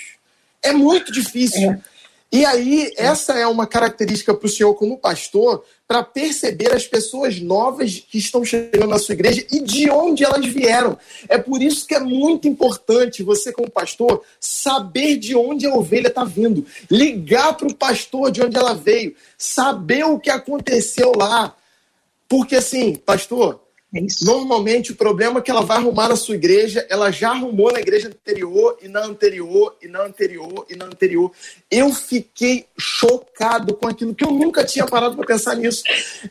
[0.62, 1.72] É muito difícil.
[1.72, 1.80] É.
[2.32, 7.38] E aí, essa é uma característica para o senhor, como pastor, para perceber as pessoas
[7.38, 10.98] novas que estão chegando na sua igreja e de onde elas vieram.
[11.28, 16.08] É por isso que é muito importante você, como pastor, saber de onde a ovelha
[16.08, 21.54] está vindo, ligar para o pastor de onde ela veio, saber o que aconteceu lá.
[22.26, 23.60] Porque, assim, pastor,
[23.94, 27.70] é Normalmente o problema é que ela vai arrumar na sua igreja, ela já arrumou
[27.70, 31.30] na igreja anterior e na anterior e na anterior e na anterior.
[31.70, 35.82] Eu fiquei chocado com aquilo que eu nunca tinha parado para pensar nisso.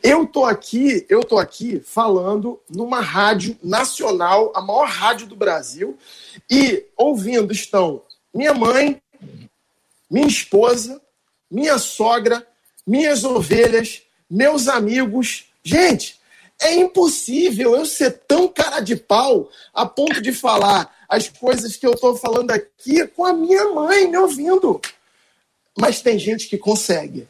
[0.01, 5.95] Eu tô aqui, eu tô aqui falando numa rádio nacional, a maior rádio do Brasil,
[6.49, 8.01] e ouvindo estão
[8.33, 8.99] minha mãe,
[10.09, 10.99] minha esposa,
[11.49, 12.45] minha sogra,
[12.87, 15.45] minhas ovelhas, meus amigos.
[15.63, 16.19] Gente,
[16.61, 21.85] é impossível eu ser tão cara de pau a ponto de falar as coisas que
[21.85, 24.79] eu estou falando aqui com a minha mãe me ouvindo.
[25.77, 27.27] Mas tem gente que consegue.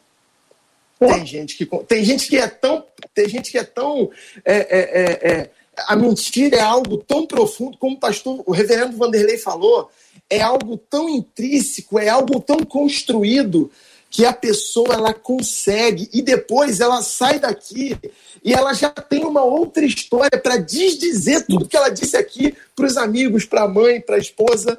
[0.98, 4.10] Tem gente que tem gente que é tão tem gente que é tão
[4.44, 5.50] é, é, é, é,
[5.88, 9.90] a mentira é algo tão profundo como o pastor o reverendo Vanderlei falou
[10.30, 13.68] é algo tão intrínseco é algo tão construído
[14.12, 17.96] que a pessoa ela consegue e depois ela sai daqui
[18.44, 22.84] e ela já tem uma outra história para desdizer tudo que ela disse aqui para
[22.84, 24.78] os amigos, para a mãe, para a esposa.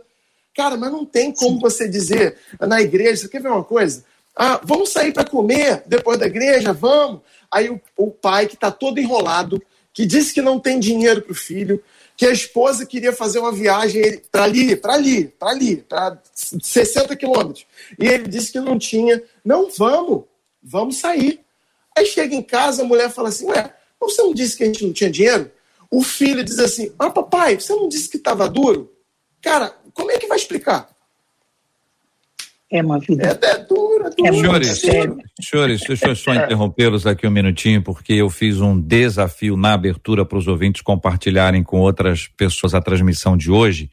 [0.56, 4.06] Cara, mas não tem como você dizer na igreja, você quer ver uma coisa?
[4.36, 7.22] Ah, vamos sair para comer depois da igreja, vamos.
[7.52, 9.60] Aí o, o pai que está todo enrolado,
[9.92, 11.84] que disse que não tem dinheiro para o filho,
[12.16, 17.16] que a esposa queria fazer uma viagem para ali, para ali, para ali, para 60
[17.16, 17.66] quilômetros.
[18.00, 19.22] E ele disse que não tinha.
[19.44, 20.24] Não, vamos,
[20.62, 21.42] vamos sair.
[21.98, 24.86] Aí chega em casa, a mulher fala assim: Ué, você não disse que a gente
[24.86, 25.52] não tinha dinheiro?
[25.90, 28.92] O filho diz assim: Ah, papai, você não disse que estava duro?
[29.42, 30.93] Cara, como é que vai explicar?
[32.74, 33.24] É uma vida.
[33.24, 34.30] É, é dura, dura.
[34.30, 34.82] É senhores,
[35.40, 40.26] senhores, deixa eu só interrompê-los aqui um minutinho, porque eu fiz um desafio na abertura
[40.26, 43.92] para os ouvintes compartilharem com outras pessoas a transmissão de hoje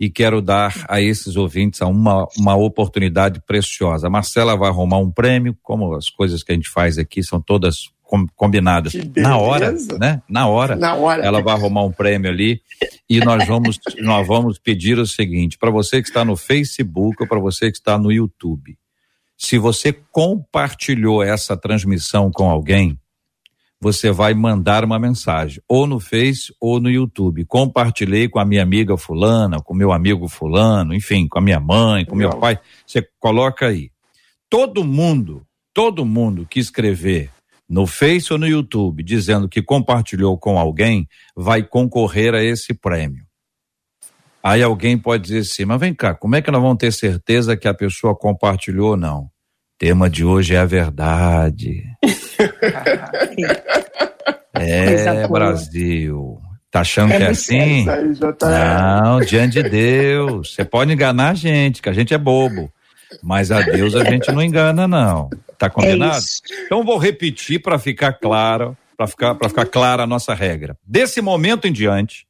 [0.00, 4.06] e quero dar a esses ouvintes uma, uma oportunidade preciosa.
[4.06, 7.38] A Marcela vai arrumar um prêmio, como as coisas que a gente faz aqui são
[7.38, 7.90] todas
[8.36, 10.22] combinadas na hora, né?
[10.28, 10.76] Na hora.
[10.76, 11.24] Na hora.
[11.24, 12.60] Ela vai arrumar um prêmio ali
[13.08, 17.28] e nós vamos nós vamos pedir o seguinte, para você que está no Facebook ou
[17.28, 18.76] para você que está no YouTube.
[19.36, 22.98] Se você compartilhou essa transmissão com alguém,
[23.80, 27.44] você vai mandar uma mensagem, ou no Face ou no YouTube.
[27.46, 32.04] Compartilhei com a minha amiga fulana, com meu amigo fulano, enfim, com a minha mãe,
[32.04, 32.30] com Legal.
[32.30, 32.60] meu pai.
[32.86, 33.90] Você coloca aí.
[34.48, 35.44] Todo mundo,
[35.74, 37.28] todo mundo que escrever
[37.68, 43.24] no Face ou no YouTube dizendo que compartilhou com alguém, vai concorrer a esse prêmio.
[44.42, 47.56] Aí alguém pode dizer assim, mas vem cá, como é que nós vamos ter certeza
[47.56, 49.30] que a pessoa compartilhou ou não?
[49.82, 51.82] tema de hoje é a verdade.
[54.54, 56.38] é, Brasil.
[56.70, 57.88] Tá achando é que é assim?
[57.88, 60.54] Aí, não, diante de Deus.
[60.54, 62.72] Você pode enganar a gente, que a gente é bobo.
[63.22, 65.28] Mas a Deus a gente não engana, não.
[65.58, 66.16] Tá combinado?
[66.16, 70.76] É então vou repetir para ficar claro, para ficar, ficar clara a nossa regra.
[70.84, 72.26] Desse momento em diante,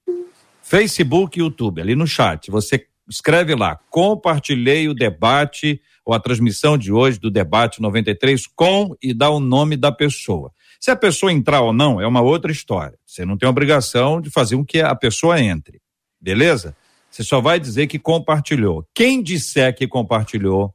[0.62, 6.76] Facebook e YouTube, ali no chat, você escreve lá, compartilhei o debate ou a transmissão
[6.76, 10.52] de hoje do debate 93 com e dá o nome da pessoa.
[10.80, 12.98] Se a pessoa entrar ou não é uma outra história.
[13.06, 15.80] Você não tem obrigação de fazer com que a pessoa entre.
[16.20, 16.76] Beleza?
[17.12, 18.88] Você só vai dizer que compartilhou.
[18.94, 20.74] Quem disser que compartilhou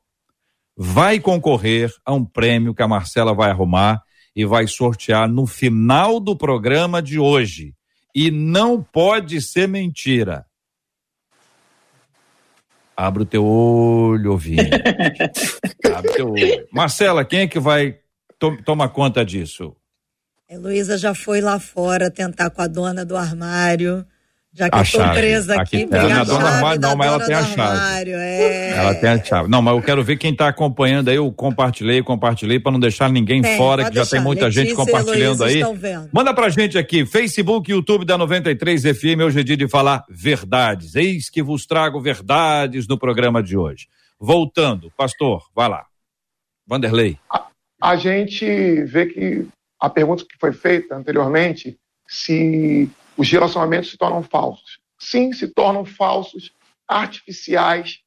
[0.77, 4.03] vai concorrer a um prêmio que a Marcela vai arrumar
[4.35, 7.73] e vai sortear no final do programa de hoje.
[8.13, 10.45] E não pode ser mentira.
[12.95, 14.69] Abre o teu olho, ouvinte.
[15.91, 16.67] Abre o teu olho.
[16.71, 17.97] Marcela, quem é que vai
[18.37, 19.75] to tomar conta disso?
[20.47, 24.05] Heloísa já foi lá fora tentar com a dona do armário.
[24.57, 27.25] Já que a eu tô presa aqui, aqui pegar a chave armário, não, mas ela
[27.27, 27.61] tem a chave.
[27.61, 28.69] Armário, é...
[28.71, 29.47] Ela tem a chave.
[29.47, 33.07] Não, mas eu quero ver quem está acompanhando aí, eu compartilhei, compartilhei, para não deixar
[33.07, 34.15] ninguém tem, fora, que já deixar.
[34.15, 35.61] tem muita Letícia gente compartilhando aí.
[36.11, 40.95] Manda pra gente aqui, Facebook, YouTube da 93 FM, hoje é dia de falar verdades.
[40.95, 43.85] Eis que vos trago verdades no programa de hoje.
[44.19, 45.85] Voltando, pastor, vai lá.
[46.65, 47.19] Vanderlei.
[47.31, 47.45] A,
[47.79, 49.47] a gente vê que
[49.79, 51.77] a pergunta que foi feita anteriormente,
[52.07, 54.79] se os relacionamentos se tornam falsos.
[54.99, 56.53] Sim, se tornam falsos,
[56.87, 57.99] artificiais.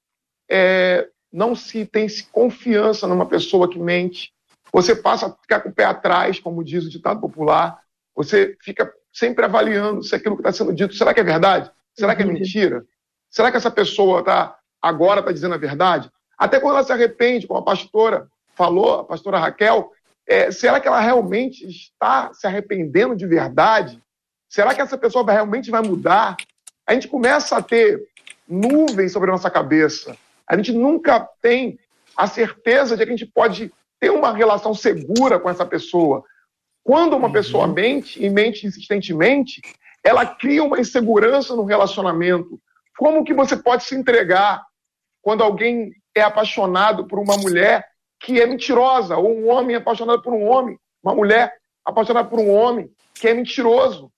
[0.49, 4.33] É, não se tem confiança numa pessoa que mente.
[4.73, 7.81] Você passa a ficar com o pé atrás, como diz o ditado popular.
[8.15, 11.71] Você fica sempre avaliando se aquilo que está sendo dito, será que é verdade?
[11.95, 12.85] Será que é mentira?
[13.29, 16.11] Será que essa pessoa tá, agora está dizendo a verdade?
[16.39, 19.91] Até quando ela se arrepende, como a pastora, falou, a pastora Raquel,
[20.27, 24.01] é, será que ela realmente está se arrependendo de verdade?
[24.51, 26.37] Será que essa pessoa realmente vai mudar?
[26.85, 28.03] A gente começa a ter
[28.49, 30.17] nuvens sobre a nossa cabeça.
[30.45, 31.79] A gente nunca tem
[32.17, 36.25] a certeza de que a gente pode ter uma relação segura com essa pessoa.
[36.83, 37.75] Quando uma pessoa uhum.
[37.75, 39.63] mente e mente insistentemente,
[40.03, 42.61] ela cria uma insegurança no relacionamento.
[42.99, 44.67] Como que você pode se entregar
[45.23, 47.87] quando alguém é apaixonado por uma mulher
[48.19, 52.51] que é mentirosa, ou um homem apaixonado por um homem, uma mulher apaixonada por um
[52.51, 54.11] homem que é mentiroso?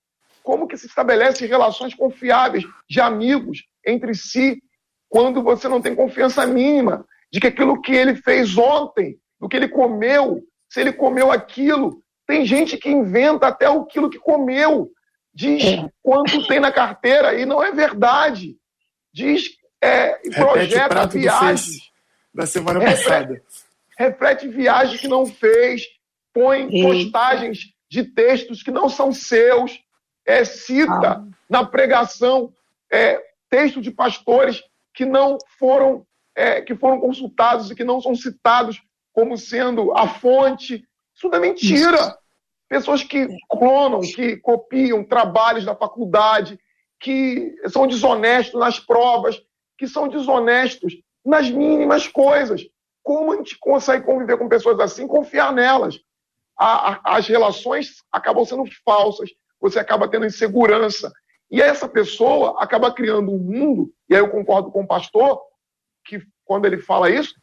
[0.43, 4.61] Como que se estabelece relações confiáveis de amigos entre si
[5.09, 9.55] quando você não tem confiança mínima de que aquilo que ele fez ontem, do que
[9.55, 14.91] ele comeu, se ele comeu aquilo, tem gente que inventa até aquilo que comeu,
[15.33, 15.89] diz é.
[16.01, 18.55] quanto tem na carteira e não é verdade.
[19.13, 19.49] Diz,
[19.81, 21.91] é, projeta viagens.
[22.33, 23.41] Da semana passada.
[23.97, 25.83] Reflete viagens que não fez,
[26.33, 29.79] põe postagens de textos que não são seus,
[30.25, 31.23] é, cita ah.
[31.49, 32.53] na pregação
[32.91, 34.61] é, texto de pastores
[34.93, 36.05] que não foram
[36.35, 40.83] é, que foram consultados e que não são citados como sendo a fonte.
[41.15, 41.97] Isso não é mentira.
[41.97, 42.17] Isso.
[42.67, 46.59] Pessoas que clonam, que copiam trabalhos da faculdade,
[46.99, 49.39] que são desonestos nas provas,
[49.77, 52.65] que são desonestos nas mínimas coisas.
[53.03, 55.99] Como a gente consegue conviver com pessoas assim, confiar nelas?
[56.57, 59.29] A, a, as relações acabam sendo falsas,
[59.63, 61.09] você acaba tendo insegurança.
[61.49, 65.39] E essa pessoa acaba criando um mundo, e aí eu concordo com o pastor,
[66.05, 67.33] que quando ele fala isso,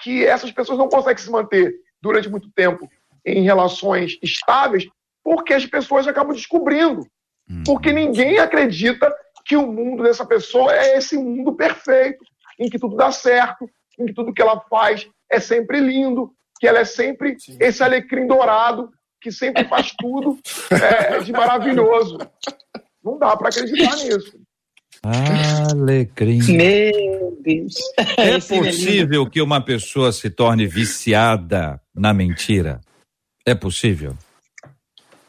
[0.00, 1.72] que essas pessoas não conseguem se manter
[2.02, 2.88] durante muito tempo
[3.24, 4.88] em relações estáveis,
[5.22, 7.06] porque as pessoas acabam descobrindo.
[7.48, 7.62] Uhum.
[7.64, 9.14] Porque ninguém acredita
[9.44, 12.24] que o mundo dessa pessoa é esse mundo perfeito,
[12.58, 16.66] em que tudo dá certo, em que tudo que ela faz é sempre lindo, que
[16.66, 17.56] ela é sempre Sim.
[17.60, 18.90] esse alecrim dourado
[19.20, 20.38] que sempre faz tudo
[20.70, 22.18] é, de maravilhoso.
[23.02, 24.38] Não dá para acreditar nisso.
[25.02, 26.40] Alecrim.
[26.52, 27.74] Meu Deus.
[28.16, 32.80] É possível que uma pessoa se torne viciada na mentira?
[33.46, 34.14] É possível?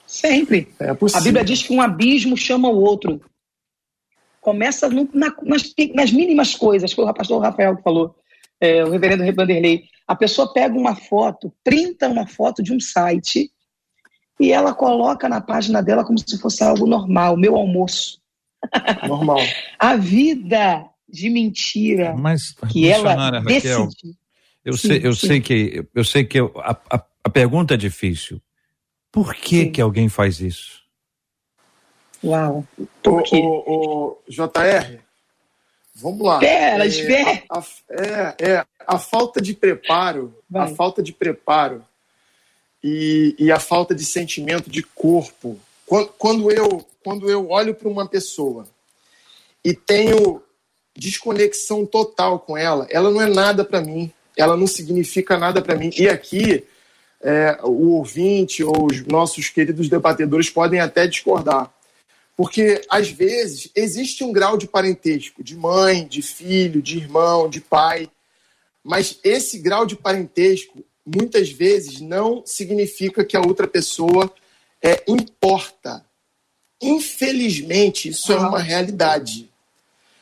[0.06, 0.68] Sempre.
[0.80, 1.22] É possível.
[1.22, 3.22] A Bíblia diz que um abismo chama o outro.
[4.42, 8.16] Começa no, na, nas, nas, mínimas coisas, foi o pastor Rafael que falou,
[8.60, 9.84] é, o reverendo Vanderlei.
[10.08, 13.52] A pessoa pega uma foto, printa uma foto de um site
[14.40, 18.20] e ela coloca na página dela como se fosse algo normal, meu almoço.
[19.08, 19.40] Normal.
[19.78, 23.90] a vida de mentira Mas, que ela Raquel,
[24.64, 25.28] Eu, sim, sei, eu sim.
[25.28, 28.42] sei que eu sei que eu, a, a, a, pergunta é difícil.
[29.12, 29.72] Por que sim.
[29.72, 30.84] que alguém faz isso?
[32.24, 32.66] Uau.
[33.02, 33.38] Por quê?
[33.38, 35.00] O, o, JR,
[35.96, 36.40] vamos lá.
[36.40, 37.44] Pera, é, espera.
[37.50, 40.72] A, é, é, a falta de preparo, Vai.
[40.72, 41.84] a falta de preparo
[42.84, 45.60] e, e a falta de sentimento de corpo.
[45.86, 48.68] Quando, quando eu, quando eu olho para uma pessoa
[49.64, 50.42] e tenho
[50.96, 55.76] desconexão total com ela, ela não é nada para mim, ela não significa nada para
[55.76, 55.92] mim.
[55.98, 56.64] E aqui,
[57.22, 61.74] é, o ouvinte ou os nossos queridos debatedores podem até discordar.
[62.36, 67.60] Porque, às vezes, existe um grau de parentesco, de mãe, de filho, de irmão, de
[67.60, 68.10] pai,
[68.82, 70.84] mas esse grau de parentesco
[71.16, 74.32] muitas vezes não significa que a outra pessoa
[74.82, 76.06] é, importa.
[76.82, 79.50] Infelizmente, isso é uma realidade.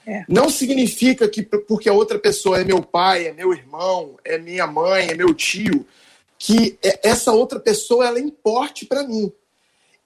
[0.06, 0.24] É.
[0.28, 4.66] Não significa que porque a outra pessoa é meu pai, é meu irmão, é minha
[4.66, 5.86] mãe, é meu tio,
[6.40, 9.32] que é, essa outra pessoa ela importe para mim.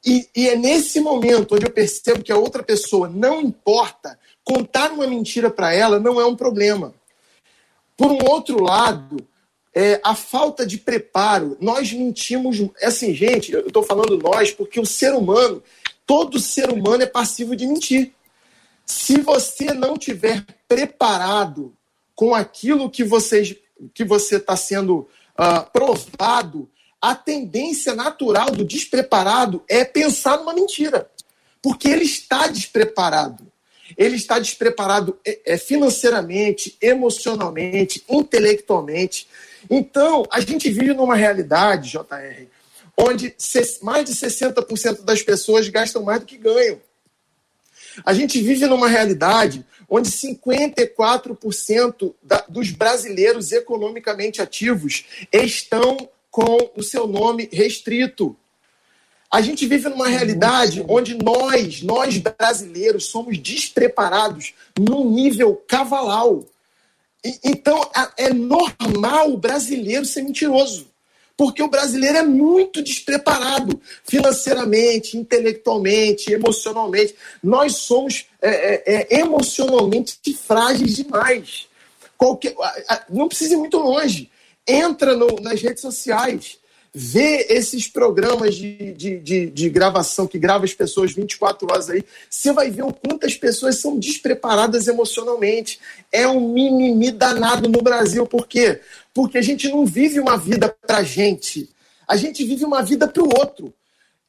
[0.04, 4.92] E, e, é nesse momento onde eu percebo que a outra pessoa não importa, contar
[4.92, 6.94] uma mentira para ela não é um problema.
[7.96, 9.18] Por um outro lado,
[9.74, 11.58] é, a falta de preparo.
[11.60, 12.58] Nós mentimos.
[12.80, 15.64] É assim, gente, eu estou falando nós porque o ser humano,
[16.06, 18.14] todo ser humano é passivo de mentir.
[18.86, 21.74] Se você não tiver preparado
[22.14, 23.56] com aquilo que, vocês,
[23.94, 25.08] que você está sendo
[25.40, 26.70] uh, provado,
[27.02, 31.10] a tendência natural do despreparado é pensar numa mentira.
[31.62, 33.52] Porque ele está despreparado.
[33.98, 39.28] Ele está despreparado é, é financeiramente, emocionalmente, intelectualmente.
[39.70, 42.48] Então, a gente vive numa realidade, JR,
[42.98, 43.36] onde
[43.82, 46.80] mais de 60% das pessoas gastam mais do que ganham.
[48.06, 56.82] A gente vive numa realidade onde 54% da, dos brasileiros economicamente ativos estão com o
[56.82, 58.36] seu nome restrito.
[59.30, 66.46] A gente vive numa realidade onde nós, nós brasileiros, somos despreparados num nível cavalau.
[67.44, 70.90] Então, é normal o brasileiro ser mentiroso.
[71.38, 77.16] Porque o brasileiro é muito despreparado financeiramente, intelectualmente, emocionalmente.
[77.42, 81.68] Nós somos é, é, é emocionalmente frágeis demais.
[82.18, 82.56] Qualquer,
[83.10, 84.30] não precisa ir muito longe.
[84.68, 86.61] Entra no, nas redes sociais
[86.94, 92.04] vê esses programas de, de, de, de, gravação que grava as pessoas 24 horas aí,
[92.30, 95.80] você vai ver o quanto as pessoas são despreparadas emocionalmente.
[96.12, 98.26] É um mimimi danado no Brasil.
[98.28, 98.82] Por quê?
[99.14, 101.70] Porque a gente não vive uma vida pra gente.
[102.08, 103.74] A gente vive uma vida pro outro.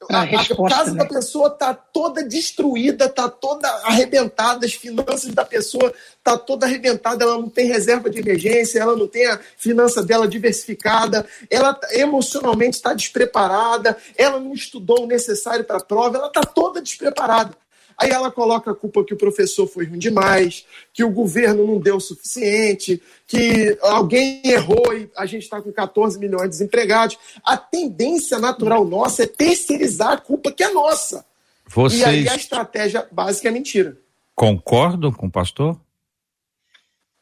[0.09, 0.99] A, a, resposta, a casa né?
[0.99, 7.25] da pessoa está toda destruída, está toda arrebentada, as finanças da pessoa está toda arrebentada,
[7.25, 12.77] ela não tem reserva de emergência, ela não tem a finança dela diversificada, ela emocionalmente
[12.77, 17.62] está despreparada, ela não estudou o necessário para a prova, ela está toda despreparada.
[17.99, 21.79] Aí ela coloca a culpa que o professor foi ruim demais, que o governo não
[21.79, 27.19] deu o suficiente, que alguém errou e a gente está com 14 milhões de desempregados.
[27.45, 31.25] A tendência natural nossa é terceirizar a culpa que é nossa.
[31.67, 32.01] Vocês...
[32.01, 33.97] E aí a estratégia básica é mentira.
[34.35, 35.79] Concordam com o pastor?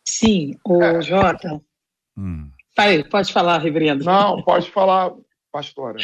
[0.05, 1.03] Sim, o é.
[1.03, 1.61] Jota.
[2.17, 2.51] Hum.
[2.77, 4.05] Aí, pode falar, reverendo.
[4.05, 5.13] Não, pode falar,
[5.53, 5.99] pastora.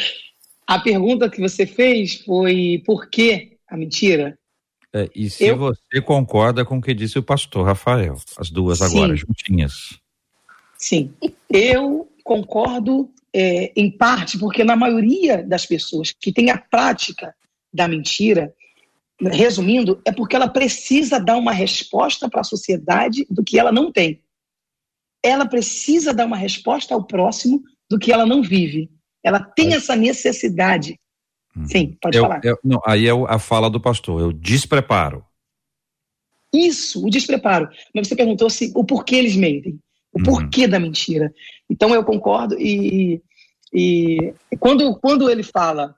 [0.65, 4.37] A pergunta que você fez foi por que a mentira?
[4.97, 5.57] É, e se eu...
[5.57, 8.85] você concorda com o que disse o pastor Rafael, as duas Sim.
[8.85, 9.99] agora juntinhas.
[10.77, 11.13] Sim,
[11.49, 17.35] eu concordo é, em parte, porque na maioria das pessoas que tem a prática
[17.73, 18.53] da mentira,
[19.21, 23.91] resumindo, é porque ela precisa dar uma resposta para a sociedade do que ela não
[23.91, 24.21] tem.
[25.23, 28.89] Ela precisa dar uma resposta ao próximo do que ela não vive.
[29.23, 30.99] Ela tem essa necessidade.
[31.65, 32.41] Sim, pode eu, falar.
[32.43, 35.25] Eu, não, aí é a fala do pastor, eu despreparo.
[36.53, 37.69] Isso, o despreparo.
[37.93, 39.79] Mas você perguntou se o porquê eles mentem,
[40.13, 40.23] o uhum.
[40.23, 41.33] porquê da mentira.
[41.69, 43.21] Então eu concordo e,
[43.73, 45.95] e quando, quando ele fala,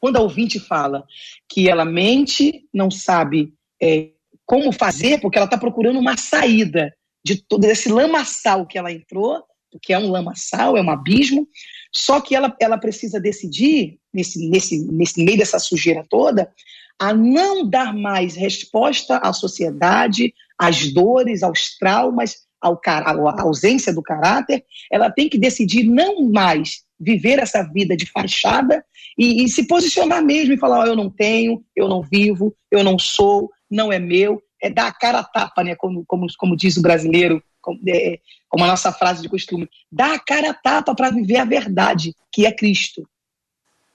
[0.00, 1.04] quando a ouvinte fala
[1.48, 4.10] que ela mente, não sabe é,
[4.46, 6.92] como fazer, porque ela está procurando uma saída
[7.24, 9.44] de todo esse lamaçal que ela entrou,
[9.80, 11.48] que é um lamaçal, é um abismo,
[11.94, 16.50] só que ela, ela precisa decidir, nesse, nesse, nesse meio dessa sujeira toda,
[16.98, 24.02] a não dar mais resposta à sociedade, às dores, aos traumas, ao, à ausência do
[24.02, 24.64] caráter.
[24.90, 28.84] Ela tem que decidir não mais viver essa vida de fachada
[29.18, 32.84] e, e se posicionar mesmo e falar: oh, eu não tenho, eu não vivo, eu
[32.84, 34.40] não sou, não é meu.
[34.62, 35.74] É dar a cara a tapa, né?
[35.74, 40.14] como, como, como diz o brasileiro, como, é, como a nossa frase de costume, dá
[40.14, 43.02] a cara a tapa para viver a verdade, que é Cristo.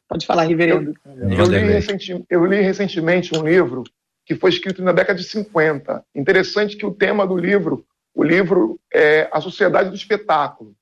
[0.08, 0.94] Pode falar, reverendo.
[1.06, 3.84] Eu, eu, li recenti, eu, li recentemente um livro
[4.26, 6.04] que foi escrito na década de 50.
[6.16, 10.76] Interessante que o tema do livro, o livro é A Sociedade do Espetáculo,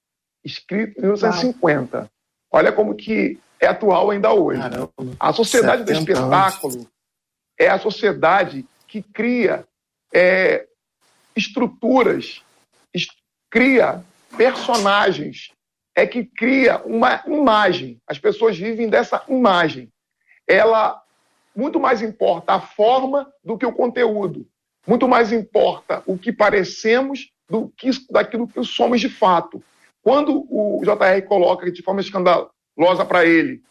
[0.44, 2.10] escrito em 1950.
[2.52, 4.62] Olha como que é atual ainda hoje.
[4.62, 6.88] Caramba, a Sociedade do Espetáculo anos.
[7.60, 9.66] é a sociedade que cria
[10.14, 10.66] é,
[11.36, 12.42] estruturas
[13.56, 14.04] cria
[14.36, 15.50] personagens,
[15.96, 18.02] é que cria uma imagem.
[18.06, 19.90] As pessoas vivem dessa imagem.
[20.46, 21.02] Ela
[21.56, 24.46] muito mais importa a forma do que o conteúdo.
[24.86, 29.64] Muito mais importa o que parecemos do que daquilo que somos de fato.
[30.04, 33.64] Quando o JR coloca de forma escandalosa para ele,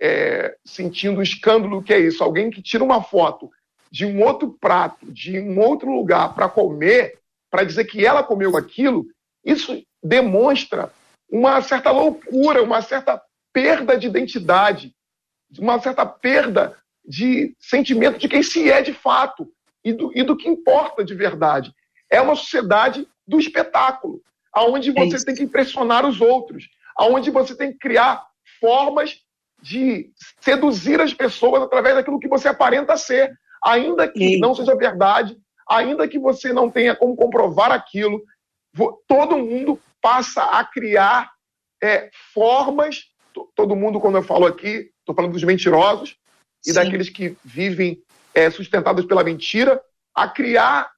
[0.00, 3.50] é, sentindo o escândalo que é isso, alguém que tira uma foto
[3.90, 7.18] de um outro prato, de um outro lugar para comer,
[7.50, 9.06] para dizer que ela comeu aquilo,
[9.44, 10.90] isso demonstra
[11.32, 13.20] uma certa loucura, uma certa
[13.54, 14.94] perda de identidade,
[15.58, 19.48] uma certa perda de sentimento de quem se é de fato
[19.82, 21.72] e do, e do que importa de verdade.
[22.10, 24.20] É uma sociedade do espetáculo,
[24.52, 28.26] aonde é você é tem que impressionar os outros, aonde você tem que criar
[28.60, 29.18] formas
[29.62, 30.10] de
[30.40, 33.32] seduzir as pessoas através daquilo que você aparenta ser,
[33.64, 38.22] ainda que não seja verdade, ainda que você não tenha como comprovar aquilo,
[39.08, 41.30] todo mundo passa a criar
[41.82, 43.04] é, formas,
[43.54, 46.16] todo mundo, quando eu falo aqui, estou falando dos mentirosos
[46.60, 46.72] Sim.
[46.72, 48.02] e daqueles que vivem
[48.34, 49.80] é, sustentados pela mentira,
[50.14, 50.90] a criar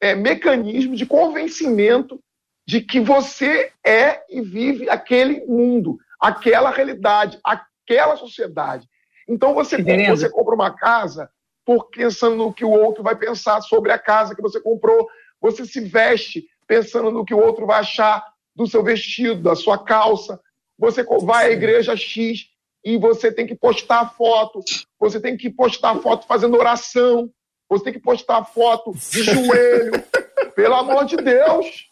[0.00, 2.20] é, mecanismos de convencimento
[2.66, 8.88] de que você é e vive aquele mundo, aquela realidade, aquela sociedade.
[9.28, 11.30] Então você, você compra uma casa
[11.64, 15.08] por pensando no que o outro vai pensar sobre a casa que você comprou.
[15.40, 19.78] Você se veste pensando no que o outro vai achar do seu vestido, da sua
[19.78, 20.40] calça.
[20.78, 22.46] Você vai à igreja X
[22.84, 24.60] e você tem que postar foto,
[24.98, 27.30] você tem que postar foto fazendo oração,
[27.68, 29.92] você tem que postar foto de joelho.
[30.56, 31.90] Pelo amor de Deus!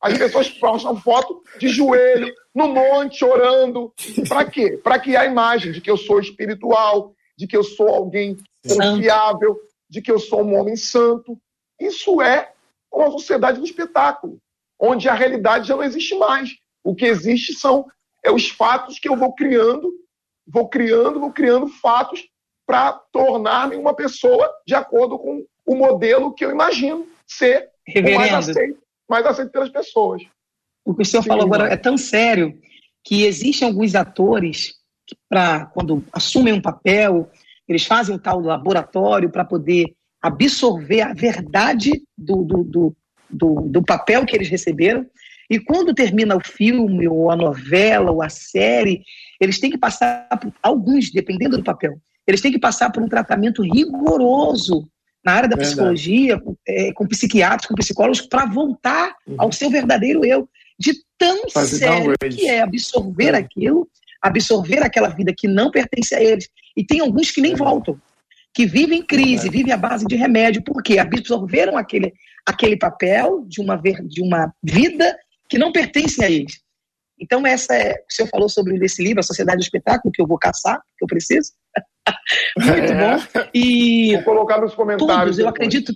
[0.00, 3.92] As pessoas postam foto de joelho, no monte, orando.
[4.28, 4.78] Para quê?
[4.82, 9.58] Para criar a imagem de que eu sou espiritual, de que eu sou alguém confiável,
[9.88, 11.38] de que eu sou um homem santo.
[11.80, 12.52] Isso é
[12.92, 14.38] uma sociedade do espetáculo,
[14.78, 16.50] onde a realidade já não existe mais.
[16.84, 17.86] O que existe são
[18.24, 19.92] é os fatos que eu vou criando,
[20.46, 22.26] vou criando, vou criando fatos
[22.66, 27.70] para tornar-me uma pessoa de acordo com o modelo que eu imagino ser
[28.14, 30.22] mais aceito, mais aceito pelas pessoas.
[30.84, 32.58] O que o senhor Sim, falou agora é tão sério
[33.04, 34.74] que existem alguns atores
[35.06, 37.30] que, para quando assumem um papel,
[37.68, 42.96] eles fazem um tal laboratório para poder absorver a verdade do, do, do,
[43.30, 45.06] do, do papel que eles receberam.
[45.48, 49.02] E quando termina o filme, ou a novela, ou a série,
[49.40, 53.08] eles têm que passar por alguns, dependendo do papel, eles têm que passar por um
[53.08, 54.88] tratamento rigoroso
[55.24, 59.36] na área da psicologia, é, com psiquiatras, com psicólogos, para voltar uhum.
[59.38, 60.48] ao seu verdadeiro eu,
[60.78, 63.38] de tão Fazer sério que é absorver é.
[63.38, 63.88] aquilo,
[64.22, 66.48] absorver aquela vida que não pertence a eles.
[66.76, 67.56] E tem alguns que nem é.
[67.56, 68.00] voltam,
[68.54, 72.12] que vivem crise, vivem à base de remédio, porque absorveram aquele,
[72.46, 75.18] aquele papel de uma, de uma vida
[75.48, 76.60] que não pertence a eles.
[77.18, 80.26] Então, essa é, o senhor falou sobre esse livro, A Sociedade do Espetáculo, que eu
[80.26, 81.52] vou caçar, que eu preciso.
[82.58, 83.16] Muito é.
[83.16, 83.48] bom.
[83.54, 85.36] E Vou colocar nos comentários.
[85.36, 85.92] Todos, eu acredito.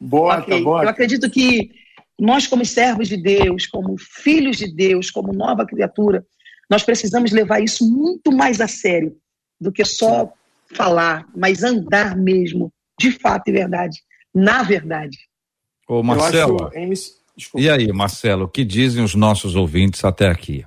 [0.00, 0.62] Bota, okay.
[0.62, 0.84] bota.
[0.84, 1.70] Eu acredito que
[2.18, 6.24] nós, como servos de Deus, como filhos de Deus, como nova criatura,
[6.70, 9.14] nós precisamos levar isso muito mais a sério
[9.60, 10.32] do que só
[10.72, 13.98] falar, mas andar mesmo, de fato e verdade,
[14.34, 15.18] na verdade.
[15.92, 16.70] Ô, Marcelo,
[17.54, 20.64] e aí, Marcelo, o que dizem os nossos ouvintes até aqui?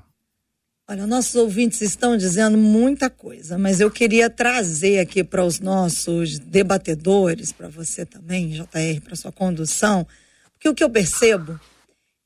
[0.88, 6.38] Olha, nossos ouvintes estão dizendo muita coisa, mas eu queria trazer aqui para os nossos
[6.38, 10.06] debatedores, para você também, JR, para sua condução,
[10.54, 11.60] porque o que eu percebo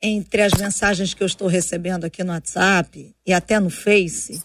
[0.01, 4.43] entre as mensagens que eu estou recebendo aqui no WhatsApp e até no Face,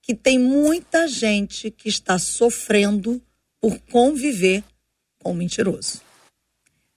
[0.00, 3.20] que tem muita gente que está sofrendo
[3.60, 4.62] por conviver
[5.18, 6.06] com o mentiroso.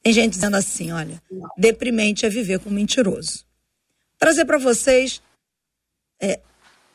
[0.04, 1.22] Tem gente dizendo assim, olha,
[1.58, 3.45] deprimente é viver com mentiroso.
[4.18, 5.22] Trazer para vocês
[6.20, 6.39] é,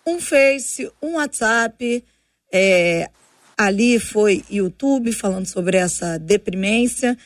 [0.07, 2.05] um Face, um WhatsApp,
[2.53, 3.11] é,
[3.57, 7.17] ali foi YouTube falando sobre essa deprimência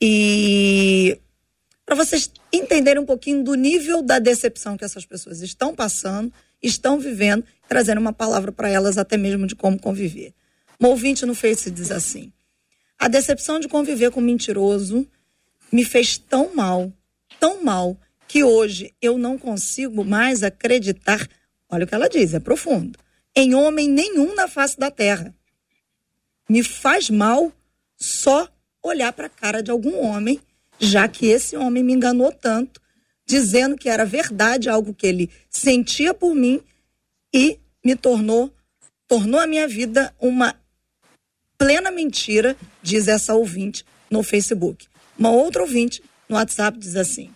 [0.00, 1.18] e
[1.84, 6.32] para vocês entenderem um pouquinho do nível da decepção que essas pessoas estão passando,
[6.62, 10.34] estão vivendo, trazendo uma palavra para elas até mesmo de como conviver.
[10.80, 12.32] Um ouvinte no Face diz assim:
[12.98, 15.06] a decepção de conviver com mentiroso
[15.72, 16.92] me fez tão mal,
[17.38, 17.96] tão mal,
[18.28, 21.28] que hoje eu não consigo mais acreditar
[21.68, 22.98] Olha o que ela diz, é profundo.
[23.34, 25.34] Em homem nenhum na face da terra.
[26.48, 27.52] Me faz mal
[27.96, 28.48] só
[28.82, 30.40] olhar para a cara de algum homem,
[30.78, 32.80] já que esse homem me enganou tanto,
[33.26, 36.60] dizendo que era verdade algo que ele sentia por mim
[37.34, 38.52] e me tornou
[39.08, 40.56] tornou a minha vida uma
[41.56, 44.88] plena mentira, diz essa ouvinte no Facebook.
[45.18, 47.30] Uma outra ouvinte no WhatsApp diz assim: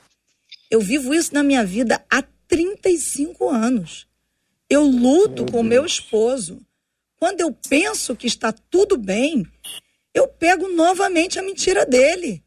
[0.70, 4.06] Eu vivo isso na minha vida há 35 anos.
[4.68, 6.60] Eu luto meu com meu esposo.
[7.16, 9.46] Quando eu penso que está tudo bem,
[10.14, 12.42] eu pego novamente a mentira dele.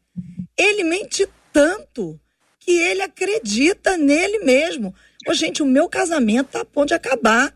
[0.56, 2.20] Ele mente tanto
[2.60, 4.94] que ele acredita nele mesmo.
[5.28, 7.54] Ô, gente, o meu casamento está a ponto de acabar.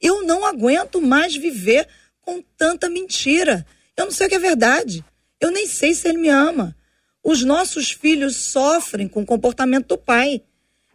[0.00, 1.88] Eu não aguento mais viver
[2.20, 3.66] com tanta mentira.
[3.96, 5.04] Eu não sei o que é verdade.
[5.40, 6.76] Eu nem sei se ele me ama.
[7.24, 10.42] Os nossos filhos sofrem com o comportamento do pai.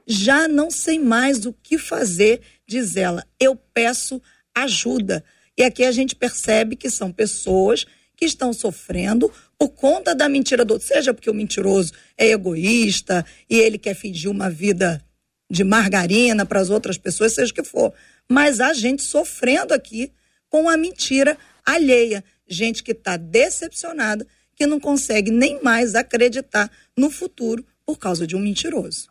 [0.05, 4.21] Já não sei mais o que fazer diz ela, eu peço
[4.53, 5.23] ajuda.
[5.57, 10.63] E aqui a gente percebe que são pessoas que estão sofrendo por conta da mentira
[10.63, 15.03] do outro, seja porque o mentiroso é egoísta e ele quer fingir uma vida
[15.49, 17.91] de margarina para as outras pessoas, seja o que for.
[18.29, 20.11] Mas há gente sofrendo aqui
[20.47, 24.27] com a mentira alheia, gente que está decepcionada,
[24.59, 29.07] que não consegue nem mais acreditar no futuro por causa de um mentiroso.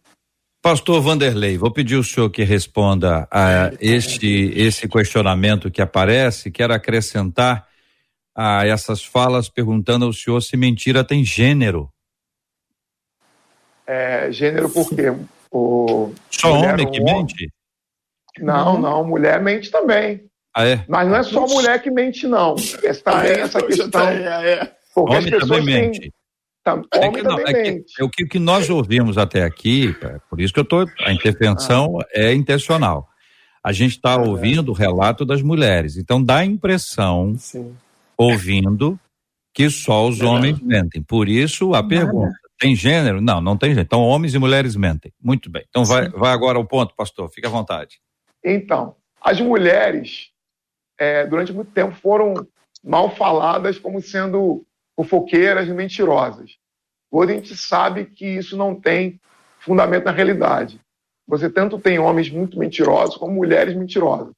[0.60, 6.50] Pastor Vanderlei, vou pedir o senhor que responda a este, esse questionamento que aparece.
[6.50, 7.66] Quero acrescentar
[8.36, 11.88] a essas falas perguntando ao senhor se mentira tem gênero.
[13.86, 15.14] É, gênero por quê?
[15.50, 17.50] O, só homem que mente?
[18.38, 18.80] Não, uhum.
[18.80, 20.28] não, mulher mente também.
[20.54, 20.84] Ah, é?
[20.86, 22.54] Mas não é só mulher que mente, não.
[22.56, 24.08] Está é, essa questão.
[24.08, 24.77] É, é.
[25.04, 26.12] Porque homem as pessoas também mente.
[26.64, 30.40] Tá, é, que não, é, que, é o que, nós ouvimos até aqui, é por
[30.40, 30.86] isso que eu estou.
[31.00, 32.06] A intervenção ah.
[32.12, 33.08] é intencional.
[33.62, 37.74] A gente está é ouvindo o relato das mulheres, então dá a impressão, Sim.
[38.16, 38.98] ouvindo,
[39.54, 41.02] que só os homens mentem.
[41.02, 43.20] Por isso a pergunta: Tem gênero?
[43.20, 43.86] Não, não tem gênero.
[43.86, 45.12] Então, homens e mulheres mentem.
[45.22, 45.64] Muito bem.
[45.68, 47.28] Então, vai, vai agora ao ponto, pastor.
[47.30, 47.98] Fique à vontade.
[48.44, 50.30] Então, as mulheres,
[50.98, 52.46] é, durante muito tempo, foram
[52.84, 54.64] mal faladas como sendo
[54.98, 56.56] fofoqueiras e mentirosas.
[57.08, 59.20] Hoje a gente sabe que isso não tem
[59.60, 60.80] fundamento na realidade.
[61.24, 64.32] Você tanto tem homens muito mentirosos como mulheres mentirosas.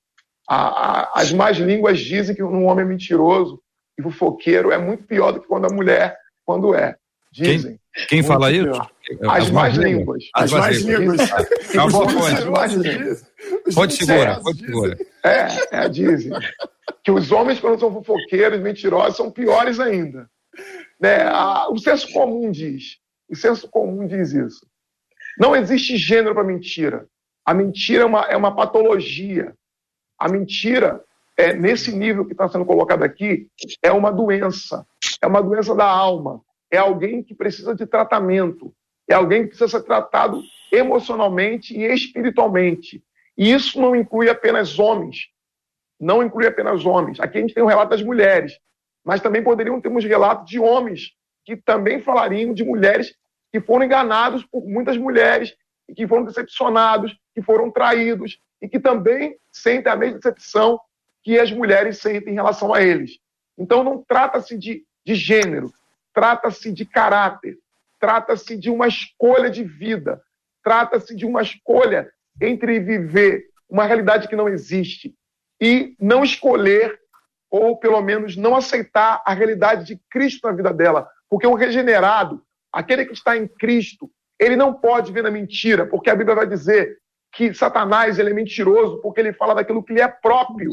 [0.47, 3.59] A, a, as más línguas dizem que um homem mentiroso
[3.99, 6.95] e fofoqueiro é muito pior do que quando a mulher quando é.
[7.33, 7.79] Dizem.
[7.95, 8.71] Quem, quem fala isso?
[9.23, 10.25] As, as más línguas.
[10.35, 11.31] As más línguas.
[13.75, 14.97] Pode segurar, pode segurar.
[15.25, 16.33] É, é, dizem.
[17.03, 20.29] Que os homens, quando são fofoqueiros, mentirosos, são piores ainda.
[21.01, 21.23] Né?
[21.23, 22.99] A, o senso comum diz.
[23.29, 24.67] O senso comum diz isso.
[25.39, 27.09] Não existe gênero para mentira.
[27.45, 29.55] A mentira é uma, é uma patologia.
[30.19, 31.03] A mentira,
[31.37, 33.49] é, nesse nível que está sendo colocado aqui,
[33.83, 34.87] é uma doença.
[35.23, 36.43] É uma doença da alma.
[36.71, 38.75] É alguém que precisa de tratamento.
[39.09, 43.03] É alguém que precisa ser tratado emocionalmente e espiritualmente.
[43.37, 45.29] E isso não inclui apenas homens.
[45.99, 47.19] Não inclui apenas homens.
[47.21, 48.59] Aqui a gente tem um relato das mulheres,
[49.05, 51.13] mas também poderiam ter uns relatos de homens
[51.45, 53.15] que também falariam de mulheres
[53.53, 55.55] que foram enganados por muitas mulheres
[55.89, 60.79] e que foram decepcionados, que foram traídos e que também sentem a mesma decepção
[61.23, 63.19] que as mulheres sentem em relação a eles.
[63.59, 65.73] Então não trata-se de, de gênero,
[66.15, 67.59] trata-se de caráter,
[67.99, 70.23] trata-se de uma escolha de vida,
[70.63, 75.15] trata-se de uma escolha entre viver uma realidade que não existe
[75.61, 77.00] e não escolher
[77.51, 82.43] ou pelo menos não aceitar a realidade de Cristo na vida dela, porque o regenerado,
[82.73, 86.47] aquele que está em Cristo, ele não pode ver na mentira, porque a Bíblia vai
[86.47, 86.99] dizer
[87.33, 90.71] que Satanás ele é mentiroso porque ele fala daquilo que lhe é próprio,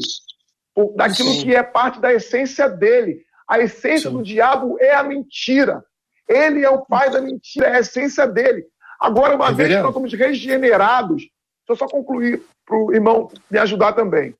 [0.96, 1.42] daquilo Sim.
[1.42, 3.22] que é parte da essência dele.
[3.48, 4.16] A essência Sim.
[4.16, 5.84] do diabo é a mentira.
[6.28, 8.66] Ele é o pai da mentira, é a essência dele.
[9.00, 11.30] Agora, uma vez que nós somos regenerados, deixa
[11.68, 14.34] eu só concluir para o irmão me ajudar também.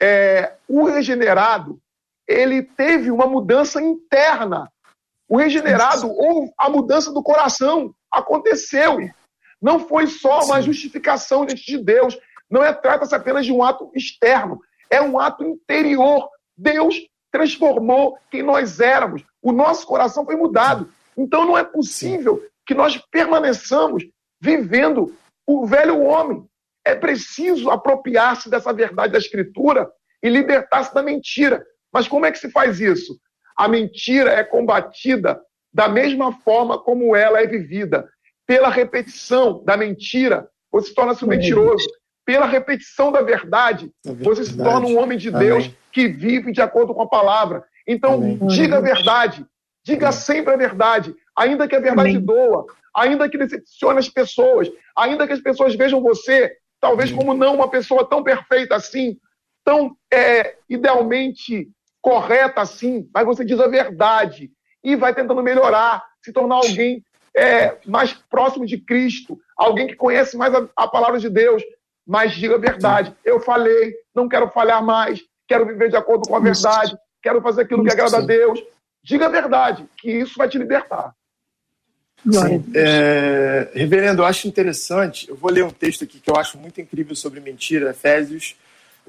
[0.00, 1.78] É, o regenerado,
[2.26, 4.70] ele teve uma mudança interna.
[5.28, 8.98] O regenerado, ou a mudança do coração, aconteceu.
[9.60, 12.18] Não foi só uma justificação diante de Deus.
[12.50, 14.60] Não é trata-se apenas de um ato externo.
[14.88, 16.28] É um ato interior.
[16.56, 16.96] Deus
[17.30, 19.22] transformou quem nós éramos.
[19.42, 20.90] O nosso coração foi mudado.
[21.16, 24.04] Então não é possível que nós permaneçamos
[24.40, 25.14] vivendo
[25.46, 26.47] o velho homem.
[26.88, 29.90] É preciso apropriar-se dessa verdade da Escritura
[30.22, 31.62] e libertar-se da mentira.
[31.92, 33.14] Mas como é que se faz isso?
[33.54, 35.38] A mentira é combatida
[35.70, 38.08] da mesma forma como ela é vivida.
[38.46, 41.86] Pela repetição da mentira, você torna-se um mentiroso.
[42.24, 45.76] Pela repetição da verdade, você se torna um homem de Deus Amém.
[45.92, 47.64] que vive de acordo com a palavra.
[47.86, 48.38] Então, Amém.
[48.46, 49.44] diga a verdade.
[49.84, 50.18] Diga Amém.
[50.18, 52.20] sempre a verdade, ainda que a verdade Amém.
[52.20, 52.64] doa,
[52.96, 57.68] ainda que decepcione as pessoas, ainda que as pessoas vejam você, talvez como não uma
[57.68, 59.18] pessoa tão perfeita assim,
[59.64, 61.68] tão é, idealmente
[62.00, 64.50] correta assim, mas você diz a verdade
[64.82, 67.04] e vai tentando melhorar, se tornar alguém
[67.36, 71.62] é, mais próximo de Cristo, alguém que conhece mais a, a palavra de Deus,
[72.06, 73.14] mas diga a verdade.
[73.24, 77.62] Eu falei, não quero falhar mais, quero viver de acordo com a verdade, quero fazer
[77.62, 78.62] aquilo que agrada a Deus.
[79.04, 81.14] Diga a verdade, que isso vai te libertar.
[82.24, 86.58] Sim, é, reverendo, eu acho interessante, eu vou ler um texto aqui que eu acho
[86.58, 88.56] muito incrível sobre mentira, Efésios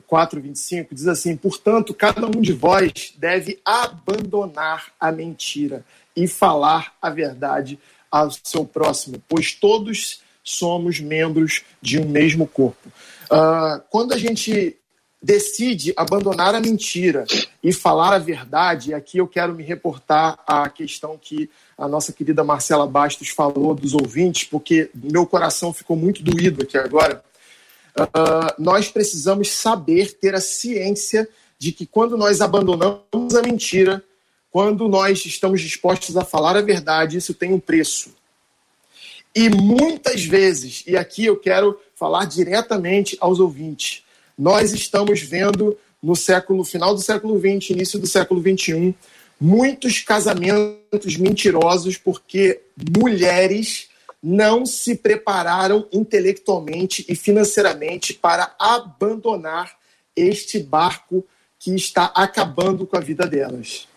[0.07, 5.84] 4, 25, diz assim: Portanto, cada um de vós deve abandonar a mentira
[6.16, 7.80] e falar a verdade
[8.12, 12.89] ao seu próximo, pois todos somos membros de um mesmo corpo.
[13.26, 14.76] Uh, quando a gente
[15.22, 17.26] decide abandonar a mentira
[17.62, 22.14] e falar a verdade, e aqui eu quero me reportar à questão que a nossa
[22.14, 27.24] querida Marcela Bastos falou dos ouvintes, porque meu coração ficou muito doído aqui agora.
[27.98, 34.02] Uh, nós precisamos saber, ter a ciência de que quando nós abandonamos a mentira,
[34.50, 38.16] quando nós estamos dispostos a falar a verdade, isso tem um preço.
[39.36, 44.04] E muitas vezes, e aqui eu quero falar diretamente aos ouvintes,
[44.40, 48.96] nós estamos vendo no século final do século XX, início do século XXI,
[49.40, 52.62] muitos casamentos mentirosos porque
[52.98, 53.90] mulheres
[54.24, 59.78] não se prepararam intelectualmente e financeiramente para abandonar
[60.16, 61.26] este barco
[61.60, 63.90] que está acabando com a vida delas.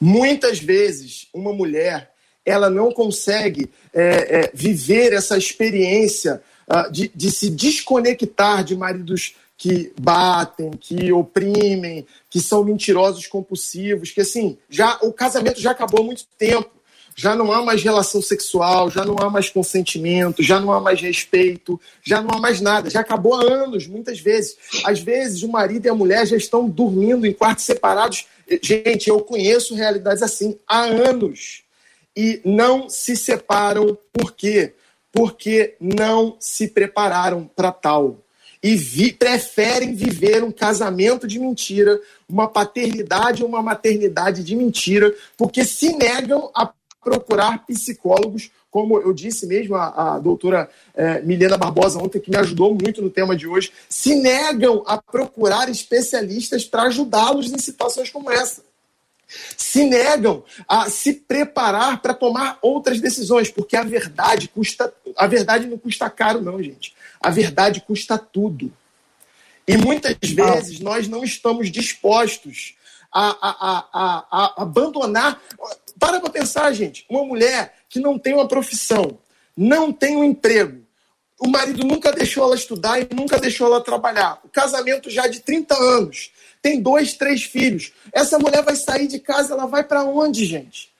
[0.00, 2.12] Muitas vezes, uma mulher
[2.44, 6.40] ela não consegue é, é, viver essa experiência
[6.90, 14.20] de, de se desconectar de maridos que batem, que oprimem, que são mentirosos compulsivos, que
[14.20, 16.70] assim, já o casamento já acabou há muito tempo.
[17.18, 21.00] já não há mais relação sexual, já não há mais consentimento, já não há mais
[21.00, 22.90] respeito, já não há mais nada.
[22.90, 24.58] Já acabou há anos, muitas vezes.
[24.84, 28.26] Às vezes, o marido e a mulher já estão dormindo em quartos separados.
[28.62, 31.62] Gente, eu conheço realidades assim há anos.
[32.14, 34.74] E não se separam por quê?
[35.16, 38.18] Porque não se prepararam para tal
[38.62, 45.14] e vi, preferem viver um casamento de mentira, uma paternidade ou uma maternidade de mentira,
[45.36, 51.56] porque se negam a procurar psicólogos, como eu disse mesmo a, a doutora é, Milena
[51.56, 56.64] Barbosa ontem, que me ajudou muito no tema de hoje, se negam a procurar especialistas
[56.64, 58.65] para ajudá-los em situações como essa.
[59.28, 65.66] Se negam a se preparar para tomar outras decisões, porque a verdade custa, a verdade
[65.66, 66.94] não custa caro, não, gente.
[67.20, 68.72] A verdade custa tudo.
[69.66, 72.74] E muitas vezes nós não estamos dispostos
[73.12, 75.40] a, a, a, a abandonar.
[75.98, 77.04] Para para pensar, gente.
[77.08, 79.18] Uma mulher que não tem uma profissão,
[79.56, 80.86] não tem um emprego,
[81.38, 84.40] o marido nunca deixou ela estudar e nunca deixou ela trabalhar.
[84.44, 86.30] O casamento já de 30 anos,
[86.66, 87.92] tem dois, três filhos.
[88.12, 90.90] Essa mulher vai sair de casa, ela vai para onde, gente?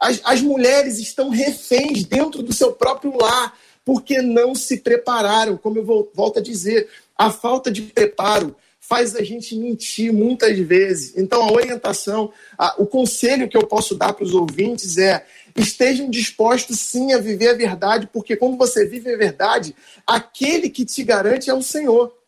[0.00, 3.54] As, as mulheres estão reféns dentro do seu próprio lar,
[3.84, 5.58] porque não se prepararam.
[5.58, 10.58] Como eu vou, volto a dizer, a falta de preparo faz a gente mentir muitas
[10.58, 11.12] vezes.
[11.14, 16.08] Então, a orientação, a, o conselho que eu posso dar para os ouvintes é: estejam
[16.08, 21.04] dispostos sim a viver a verdade, porque quando você vive a verdade, aquele que te
[21.04, 22.21] garante é o Senhor.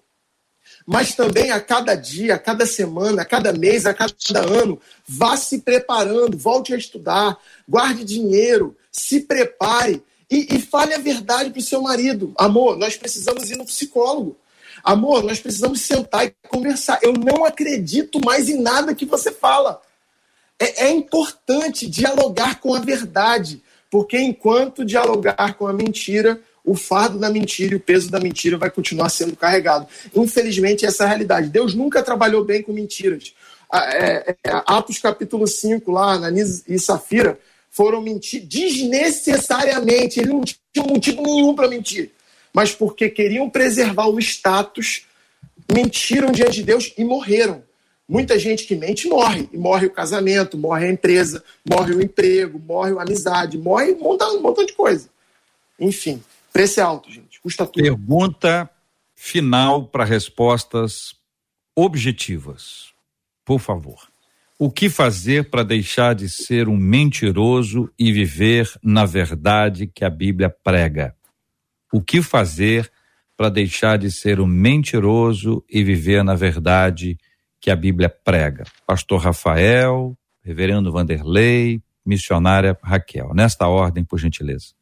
[0.86, 5.36] Mas também a cada dia, a cada semana, a cada mês, a cada ano, vá
[5.36, 11.58] se preparando, volte a estudar, guarde dinheiro, se prepare e, e fale a verdade para
[11.58, 12.32] o seu marido.
[12.36, 14.36] Amor, nós precisamos ir no psicólogo.
[14.82, 16.98] Amor, nós precisamos sentar e conversar.
[17.02, 19.80] Eu não acredito mais em nada que você fala.
[20.58, 27.18] É, é importante dialogar com a verdade, porque enquanto dialogar com a mentira, o fardo
[27.18, 29.86] da mentira e o peso da mentira vai continuar sendo carregado.
[30.14, 31.50] Infelizmente, essa é a realidade.
[31.50, 33.34] Deus nunca trabalhou bem com mentiras.
[33.72, 34.36] É, é,
[34.66, 37.38] Atos capítulo 5, lá, Ananias e Safira,
[37.70, 40.20] foram mentir desnecessariamente.
[40.20, 42.12] Eles não tinham motivo nenhum para mentir.
[42.52, 45.06] Mas porque queriam preservar o status,
[45.70, 47.62] mentiram diante de Deus e morreram.
[48.08, 49.48] Muita gente que mente morre.
[49.52, 53.98] E morre o casamento, morre a empresa, morre o emprego, morre a amizade, morre um
[53.98, 55.08] montão, um montão de coisa.
[55.78, 56.22] Enfim,
[56.54, 57.40] preço é alto, gente.
[57.40, 57.82] Custa tudo.
[57.82, 58.70] Pergunta
[59.14, 61.16] final para respostas
[61.76, 62.94] objetivas.
[63.44, 64.08] Por favor.
[64.56, 70.08] O que fazer para deixar de ser um mentiroso e viver na verdade que a
[70.08, 71.14] Bíblia prega?
[71.92, 72.90] O que fazer
[73.36, 77.18] para deixar de ser um mentiroso e viver na verdade
[77.60, 78.62] que a Bíblia prega?
[78.86, 83.34] Pastor Rafael, Reverendo Vanderlei, missionária Raquel.
[83.34, 84.74] Nesta ordem, por gentileza.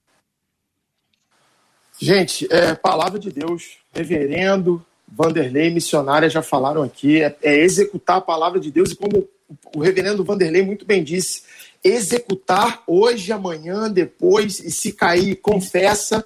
[2.03, 8.20] Gente, é palavra de Deus, reverendo, Vanderlei, missionária já falaram aqui, é, é executar a
[8.20, 9.28] palavra de Deus e como
[9.72, 11.44] o reverendo Vanderlei muito bem disse,
[11.84, 16.24] executar hoje, amanhã, depois, e se cair, confessa,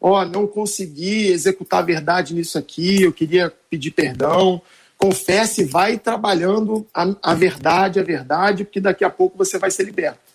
[0.00, 4.62] ó, oh, não consegui executar a verdade nisso aqui, eu queria pedir perdão,
[4.96, 9.82] confesse, vai trabalhando a, a verdade, a verdade, porque daqui a pouco você vai ser
[9.82, 10.25] liberto.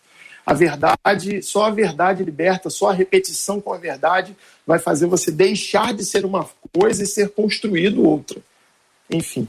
[0.46, 4.36] A verdade, só a verdade liberta, só a repetição com a verdade
[4.66, 8.42] vai fazer você deixar de ser uma coisa e ser construído outra.
[9.10, 9.48] Enfim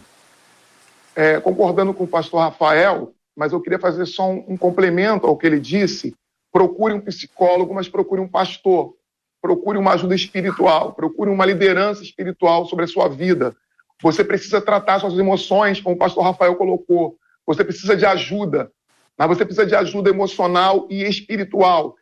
[1.14, 5.36] é, concordando com o pastor Rafael, mas eu queria fazer só um, um complemento ao
[5.36, 6.14] que ele disse.
[6.50, 8.94] Procure um psicólogo, mas procure um pastor.
[9.40, 13.56] Procure uma ajuda espiritual, procure uma liderança espiritual sobre a sua vida.
[14.00, 17.16] Você precisa tratar suas emoções, como o pastor Rafael colocou.
[17.46, 18.70] Você precisa de ajuda,
[19.18, 21.94] mas você precisa de ajuda emocional e espiritual.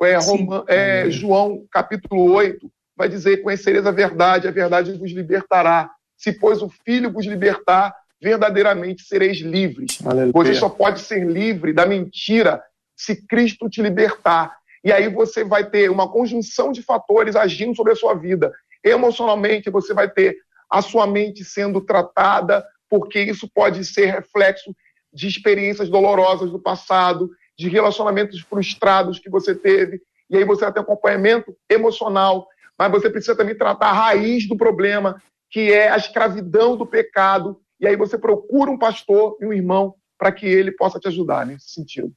[0.00, 5.90] É, Roma, é, João capítulo 8 vai dizer: Conhecereis a verdade, a verdade vos libertará.
[6.16, 9.98] Se, pois, o Filho vos libertar, verdadeiramente sereis livres.
[10.04, 10.32] Aleluia.
[10.32, 12.62] Você só pode ser livre da mentira
[12.96, 14.56] se Cristo te libertar.
[14.84, 18.52] E aí você vai ter uma conjunção de fatores agindo sobre a sua vida.
[18.84, 20.36] Emocionalmente, você vai ter
[20.70, 24.74] a sua mente sendo tratada, porque isso pode ser reflexo
[25.12, 30.00] de experiências dolorosas do passado, de relacionamentos frustrados que você teve.
[30.30, 32.46] E aí você vai ter acompanhamento emocional,
[32.78, 37.60] mas você precisa também tratar a raiz do problema, que é a escravidão do pecado
[37.82, 41.44] e aí você procura um pastor e um irmão para que ele possa te ajudar
[41.44, 42.14] nesse sentido.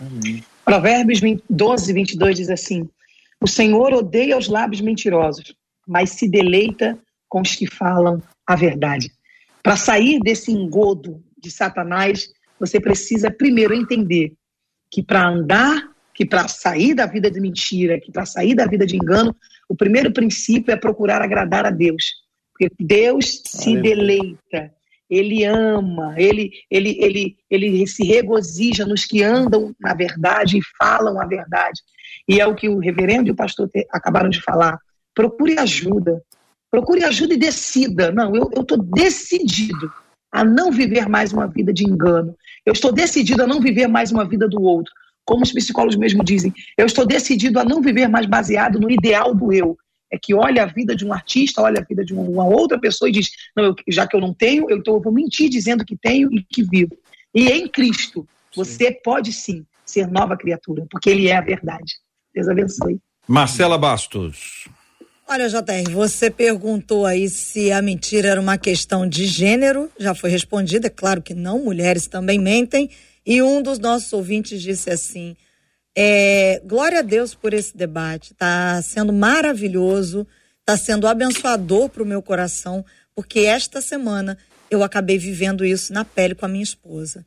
[0.00, 0.44] Amém.
[0.64, 2.88] Provérbios 12, 22 diz assim:
[3.40, 6.96] O Senhor odeia os lábios mentirosos, mas se deleita
[7.28, 9.10] com os que falam a verdade.
[9.60, 12.28] Para sair desse engodo de Satanás,
[12.58, 14.32] você precisa primeiro entender
[14.90, 18.84] que para andar, que para sair da vida de mentira, que para sair da vida
[18.84, 19.34] de engano,
[19.68, 22.04] o primeiro princípio é procurar agradar a Deus.
[22.52, 24.72] Porque Deus se deleita,
[25.08, 31.20] ele ama, ele, ele, ele, ele se regozija nos que andam na verdade e falam
[31.20, 31.80] a verdade.
[32.28, 34.78] E é o que o reverendo e o pastor acabaram de falar.
[35.14, 36.20] Procure ajuda.
[36.70, 38.10] Procure ajuda e decida.
[38.10, 39.90] Não, eu estou decidido
[40.32, 42.36] a não viver mais uma vida de engano.
[42.64, 44.92] Eu estou decidido a não viver mais uma vida do outro.
[45.24, 49.34] Como os psicólogos mesmo dizem, eu estou decidido a não viver mais baseado no ideal
[49.34, 49.76] do eu.
[50.10, 53.10] É que olha a vida de um artista, olha a vida de uma outra pessoa
[53.10, 55.84] e diz: não, eu, já que eu não tenho, eu, então eu vou mentir dizendo
[55.84, 56.96] que tenho e que vivo.
[57.34, 58.26] E em Cristo,
[58.56, 59.00] você sim.
[59.04, 61.94] pode sim ser nova criatura, porque Ele é a verdade.
[62.34, 62.98] Deus abençoe.
[63.26, 64.66] Marcela Bastos.
[65.30, 70.30] Olha, JR, você perguntou aí se a mentira era uma questão de gênero, já foi
[70.30, 72.88] respondida, é claro que não, mulheres também mentem,
[73.26, 75.36] e um dos nossos ouvintes disse assim:
[75.94, 80.26] é, glória a Deus por esse debate, está sendo maravilhoso,
[80.60, 82.82] está sendo abençoador para o meu coração,
[83.14, 84.38] porque esta semana
[84.70, 87.22] eu acabei vivendo isso na pele com a minha esposa.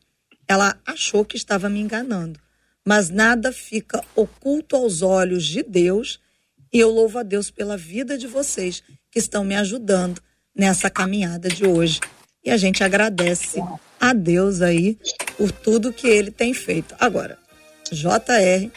[0.47, 2.39] Ela achou que estava me enganando,
[2.83, 6.19] mas nada fica oculto aos olhos de Deus
[6.71, 10.21] e eu louvo a Deus pela vida de vocês que estão me ajudando
[10.55, 11.99] nessa caminhada de hoje.
[12.43, 13.61] E a gente agradece
[13.99, 14.97] a Deus aí
[15.37, 16.95] por tudo que ele tem feito.
[16.99, 17.37] Agora,
[17.91, 18.71] JR,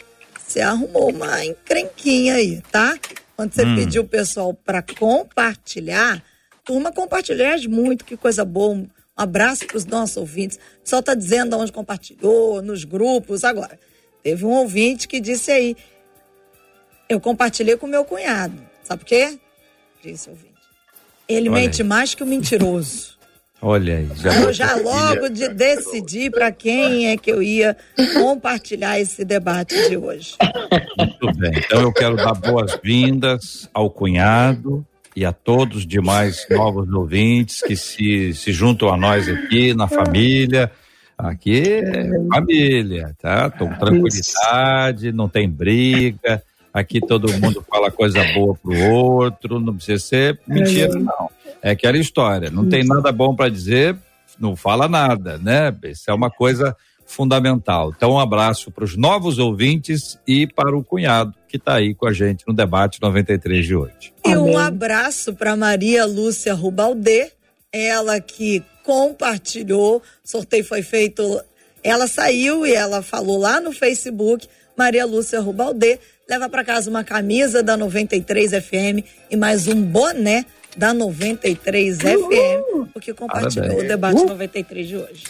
[0.45, 2.97] você arrumou uma encrenquinha aí, tá?
[3.35, 3.75] Quando você hum.
[3.75, 6.23] pediu o pessoal para compartilhar,
[6.63, 8.75] turma, compartilhar muito, que coisa boa.
[8.75, 10.57] Um abraço para os nossos ouvintes.
[10.57, 13.43] O pessoal está dizendo onde compartilhou, nos grupos.
[13.43, 13.79] Agora,
[14.21, 15.75] teve um ouvinte que disse aí
[17.07, 18.57] eu compartilhei com meu cunhado.
[18.83, 19.37] Sabe por quê?
[20.03, 20.53] Disse ouvinte.
[21.27, 21.87] Ele Olha mente aí.
[21.87, 23.15] mais que o mentiroso.
[23.61, 24.09] Olha aí.
[24.15, 27.75] Já eu já logo de decidi para quem é que eu ia
[28.13, 30.35] compartilhar esse debate de hoje.
[30.97, 31.53] Muito bem.
[31.57, 34.85] Então eu quero dar boas-vindas ao cunhado
[35.15, 39.87] e a todos os demais novos ouvintes que se, se juntam a nós aqui na
[39.87, 40.69] família.
[41.17, 43.49] Aqui é família, tá?
[43.49, 46.43] Com tranquilidade, não tem briga.
[46.75, 50.99] Aqui todo mundo fala coisa boa pro outro, não precisa ser mentira, é.
[50.99, 51.29] não.
[51.61, 53.95] É aquela história, não tem nada bom para dizer,
[54.37, 55.73] não fala nada, né?
[55.85, 57.93] Isso é uma coisa fundamental.
[57.95, 62.07] Então, um abraço para os novos ouvintes e para o cunhado que está aí com
[62.07, 64.13] a gente no debate 93 de hoje.
[64.25, 67.31] E um abraço para Maria Lúcia Rubaldê,
[67.71, 71.41] ela que compartilhou, o sorteio foi feito,
[71.81, 74.45] ela saiu e ela falou lá no Facebook,
[74.77, 80.45] Maria Lúcia Rubaldê leva para casa uma camisa da 93 FM e mais um boné
[80.75, 83.85] da 93 FM, porque compartilhou Parabéns.
[83.85, 84.27] o debate uh.
[84.27, 85.23] 93 de hoje.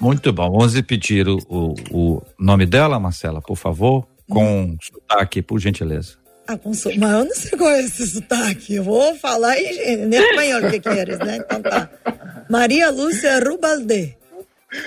[0.00, 0.50] Muito bom.
[0.50, 4.76] Vamos repetir o, o, o nome dela, Marcela, por favor, com hum.
[4.80, 6.16] sotaque, por gentileza.
[6.46, 6.90] Ah, com so...
[6.96, 8.76] Mas eu não sei qual é esse sotaque.
[8.76, 11.36] Eu vou falar em, em espanhol o que queres, né?
[11.36, 11.90] Então tá.
[12.48, 14.16] Maria Lúcia Rubalde.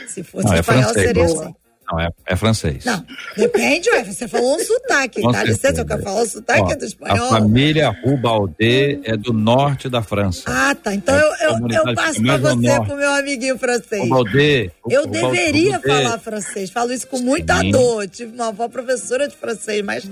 [0.08, 1.06] Se fosse não, é espanhol, francês.
[1.06, 1.56] seria assim.
[1.92, 2.86] Não, é, é francês.
[2.86, 5.52] Não, depende, ué, você falou um sotaque, dá certeza.
[5.52, 7.28] licença, eu quero falar o sotaque Ó, é do espanhol.
[7.28, 10.44] A família Rubalde é do norte da França.
[10.46, 14.02] Ah, tá, então é eu, eu, eu passo pra você, pro meu amiguinho francês.
[14.04, 14.72] Rubalde.
[14.90, 17.72] Eu deveria falar francês, falo isso com muita Sim.
[17.72, 20.10] dor, tive uma avó professora de francês, mas...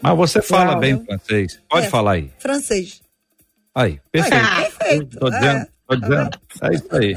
[0.00, 0.80] Mas você fala Uau.
[0.80, 2.30] bem francês, pode é, falar aí.
[2.38, 3.00] Francês.
[3.74, 4.46] Aí, perfeito.
[4.46, 5.18] Aí, perfeito.
[5.18, 5.68] Tô dizendo, é.
[5.88, 6.30] tô dizendo,
[6.62, 7.16] é isso aí.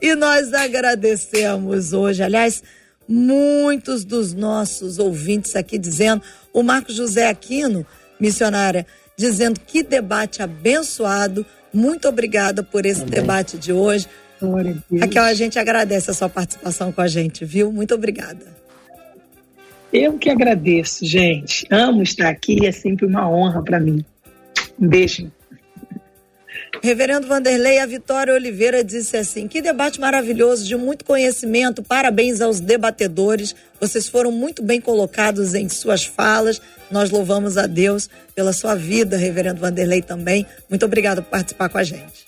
[0.00, 2.62] E nós agradecemos hoje, aliás,
[3.08, 6.22] muitos dos nossos ouvintes aqui dizendo,
[6.52, 7.86] o Marcos José Aquino,
[8.18, 11.44] missionária, dizendo que debate abençoado.
[11.72, 13.10] Muito obrigada por esse Amém.
[13.10, 14.06] debate de hoje.
[15.00, 17.72] Raquel, a gente agradece a sua participação com a gente, viu?
[17.72, 18.44] Muito obrigada.
[19.92, 21.66] Eu que agradeço, gente.
[21.70, 24.04] Amo estar aqui, é sempre uma honra para mim.
[24.78, 25.30] Um beijo.
[26.82, 31.82] Reverendo Vanderlei, a Vitória Oliveira disse assim: que debate maravilhoso, de muito conhecimento.
[31.82, 33.54] Parabéns aos debatedores.
[33.80, 36.60] Vocês foram muito bem colocados em suas falas.
[36.90, 40.46] Nós louvamos a Deus pela sua vida, Reverendo Vanderlei, também.
[40.68, 42.26] Muito obrigado por participar com a gente.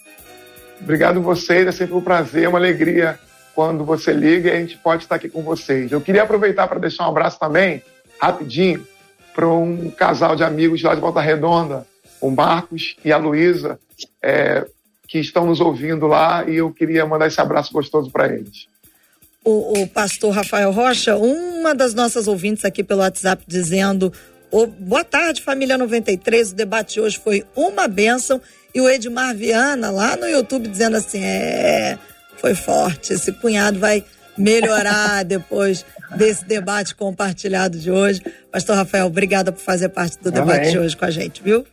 [0.80, 3.18] Obrigado vocês, é sempre um prazer, uma alegria
[3.54, 5.90] quando você liga e a gente pode estar aqui com vocês.
[5.90, 7.82] Eu queria aproveitar para deixar um abraço também,
[8.20, 8.86] rapidinho,
[9.34, 11.84] para um casal de amigos lá de Volta Redonda,
[12.20, 13.78] o Marcos e a Luísa,
[14.22, 14.66] é,
[15.08, 18.66] que estão nos ouvindo lá e eu queria mandar esse abraço gostoso para eles.
[19.44, 24.12] O, o, pastor Rafael Rocha, uma das nossas ouvintes aqui pelo WhatsApp dizendo:
[24.50, 26.52] oh, boa tarde, família 93.
[26.52, 28.40] O debate de hoje foi uma bênção.
[28.74, 31.98] E o Edmar Viana, lá no YouTube, dizendo assim: é,
[32.36, 33.14] foi forte.
[33.14, 34.04] Esse cunhado vai
[34.36, 35.86] melhorar depois
[36.16, 38.20] desse debate compartilhado de hoje.
[38.52, 40.72] Pastor Rafael, obrigada por fazer parte do debate Amém.
[40.72, 41.64] de hoje com a gente, viu?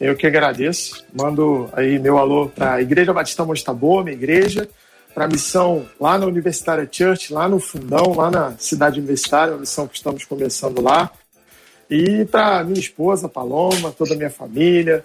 [0.00, 1.04] Eu que agradeço.
[1.12, 4.66] Mando aí meu alô para a Igreja Batista Mosta Boa, minha igreja,
[5.14, 9.58] para a missão lá na Universitária Church, lá no Fundão, lá na cidade universitária, a
[9.58, 11.10] missão que estamos começando lá.
[11.90, 15.04] E para minha esposa, Paloma, toda a minha família.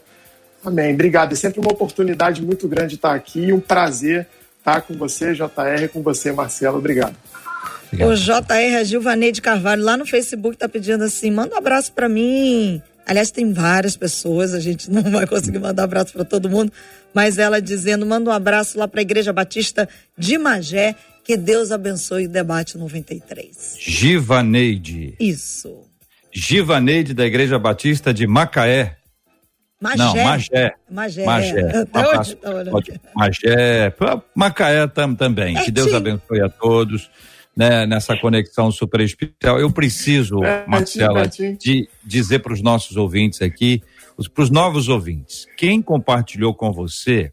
[0.63, 0.93] Amém.
[0.93, 1.33] Obrigado.
[1.33, 3.51] É sempre uma oportunidade muito grande estar aqui.
[3.51, 4.27] Um prazer
[4.59, 6.77] estar com você, JR, com você, Marcelo.
[6.77, 7.15] Obrigado.
[7.91, 8.09] Obrigado.
[8.09, 12.07] O JR, a Gilvaneide Carvalho, lá no Facebook, está pedindo assim: manda um abraço para
[12.07, 12.81] mim.
[13.05, 16.71] Aliás, tem várias pessoas, a gente não vai conseguir mandar abraço para todo mundo,
[17.13, 19.87] mas ela dizendo: manda um abraço lá para a Igreja Batista
[20.17, 23.77] de Magé, que Deus abençoe o debate 93.
[23.79, 25.15] Givaneide.
[25.19, 25.83] Isso.
[26.33, 28.97] Givaneide da Igreja Batista de Macaé.
[29.79, 29.97] Magé.
[29.97, 30.73] Não, Magé.
[30.89, 31.25] Magé.
[31.25, 31.85] Magé.
[32.17, 32.37] Hoje,
[33.15, 33.93] Magé.
[34.33, 35.57] Macaé tam, também.
[35.57, 37.09] É que Deus abençoe a todos
[37.55, 39.59] né, nessa conexão super especial.
[39.59, 43.81] Eu preciso, é, Marcela, de dizer para os nossos ouvintes aqui,
[44.33, 47.31] para os novos ouvintes, quem compartilhou com você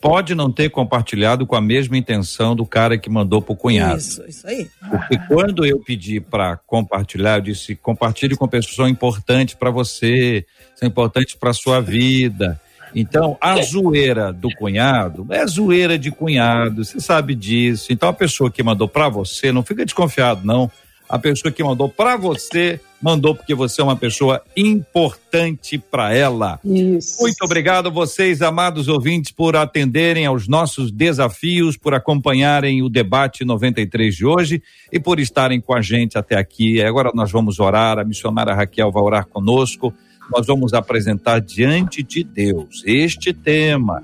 [0.00, 3.98] pode não ter compartilhado com a mesma intenção do cara que mandou pro cunhado.
[3.98, 4.70] Isso, isso aí.
[4.88, 10.46] Porque quando eu pedi para compartilhar, eu disse: compartilhe com pessoas importantes para você,
[10.76, 12.60] são importantes para sua vida.
[12.94, 17.92] Então, a zoeira do cunhado é zoeira de cunhado, você sabe disso.
[17.92, 20.70] Então, a pessoa que mandou para você, não fica desconfiado, não.
[21.08, 26.60] A pessoa que mandou para você, mandou porque você é uma pessoa importante para ela.
[26.62, 27.22] Isso.
[27.22, 34.14] Muito obrigado vocês, amados ouvintes, por atenderem aos nossos desafios, por acompanharem o debate 93
[34.14, 34.62] de hoje
[34.92, 36.82] e por estarem com a gente até aqui.
[36.82, 39.94] Agora nós vamos orar, a missionária Raquel vai orar conosco
[40.30, 44.02] nós vamos apresentar diante de Deus este tema.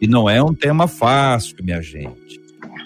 [0.00, 2.40] E não é um tema fácil, minha gente.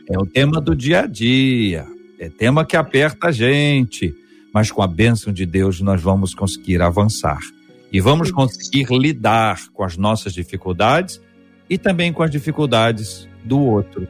[0.09, 1.87] É um tema do dia a dia.
[2.18, 4.14] É tema que aperta a gente.
[4.53, 7.41] Mas com a bênção de Deus nós vamos conseguir avançar.
[7.93, 11.21] E vamos conseguir lidar com as nossas dificuldades
[11.68, 14.07] e também com as dificuldades do outro.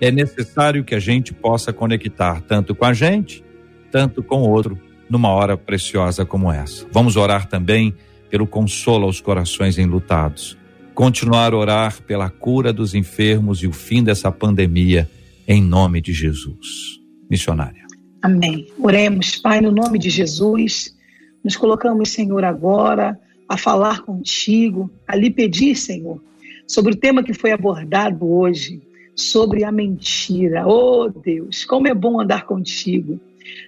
[0.00, 3.44] É necessário que a gente possa conectar tanto com a gente,
[3.90, 4.78] tanto com o outro
[5.08, 6.86] numa hora preciosa como essa.
[6.90, 7.94] Vamos orar também
[8.30, 10.56] pelo consolo aos corações enlutados.
[10.94, 15.10] Continuar a orar pela cura dos enfermos e o fim dessa pandemia,
[15.46, 17.00] em nome de Jesus.
[17.28, 17.84] Missionária.
[18.22, 18.66] Amém.
[18.78, 20.96] Oremos, Pai, no nome de Jesus.
[21.44, 26.22] Nos colocamos, Senhor, agora a falar contigo, a lhe pedir, Senhor,
[26.66, 28.80] sobre o tema que foi abordado hoje,
[29.14, 30.66] sobre a mentira.
[30.66, 33.20] Oh, Deus, como é bom andar contigo.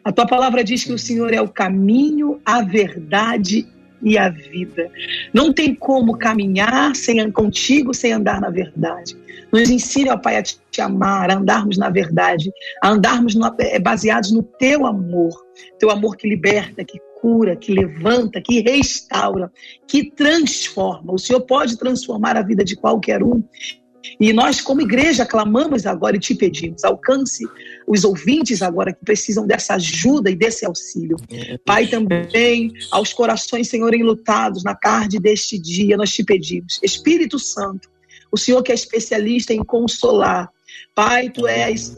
[0.04, 3.66] A tua palavra diz que o Senhor é o caminho, a verdade
[4.02, 4.90] e a vida.
[5.32, 9.16] Não tem como caminhar sem contigo sem andar na verdade.
[9.52, 12.50] Nos ensine, ó Pai, a te amar, a andarmos na verdade,
[12.82, 15.32] a andarmos no, é, baseados no teu amor,
[15.78, 19.50] teu amor que liberta, que cura, que levanta, que restaura,
[19.86, 21.14] que transforma.
[21.14, 23.42] O Senhor pode transformar a vida de qualquer um
[24.20, 27.44] e nós, como igreja, clamamos agora e te pedimos: alcance
[27.86, 31.16] os ouvintes agora que precisam dessa ajuda e desse auxílio.
[31.64, 37.88] Pai, também aos corações, Senhor, enlutados na tarde deste dia, nós te pedimos: Espírito Santo,
[38.30, 40.50] o Senhor que é especialista em consolar.
[40.94, 41.94] Pai, tu és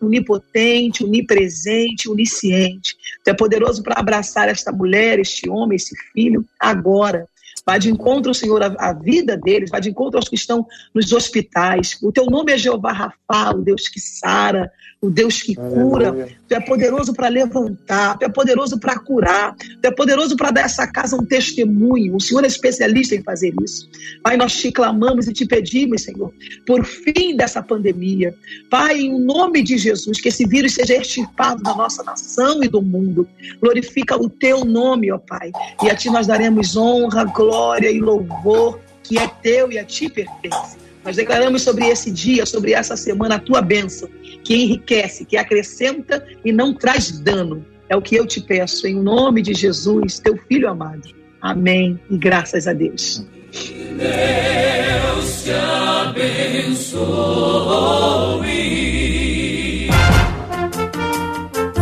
[0.00, 2.96] onipotente, onipresente, onisciente.
[3.22, 7.28] Tu é poderoso para abraçar esta mulher, este homem, esse filho, agora.
[7.64, 11.98] Vai de encontro, Senhor, à vida deles, vai de encontro aos que estão nos hospitais.
[12.02, 14.70] O teu nome é Jeová Rafa, o Deus que sara,
[15.00, 16.08] o Deus que cura.
[16.08, 16.40] Aleluia.
[16.48, 20.62] Tu é poderoso para levantar, tu é poderoso para curar, tu é poderoso para dar
[20.62, 22.16] essa casa um testemunho.
[22.16, 23.88] O Senhor é especialista em fazer isso.
[24.22, 26.32] Pai, nós te clamamos e te pedimos, Senhor,
[26.66, 28.34] por fim dessa pandemia.
[28.68, 32.82] Pai, em nome de Jesus, que esse vírus seja extirpado da nossa nação e do
[32.82, 33.28] mundo.
[33.60, 35.52] Glorifica o teu nome, ó Pai.
[35.84, 37.49] E a ti nós daremos honra, glória
[37.90, 40.78] e louvor que é teu e a ti pertence.
[41.04, 44.08] Nós declaramos sobre esse dia, sobre essa semana, a tua bênção,
[44.44, 47.64] que enriquece, que acrescenta e não traz dano.
[47.88, 51.08] É o que eu te peço, em nome de Jesus, teu filho amado.
[51.40, 53.26] Amém e graças a Deus.
[53.50, 57.00] Deus te abençoe.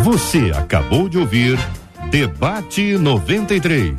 [0.02, 1.58] Você acabou de ouvir
[2.10, 3.92] Debate 93.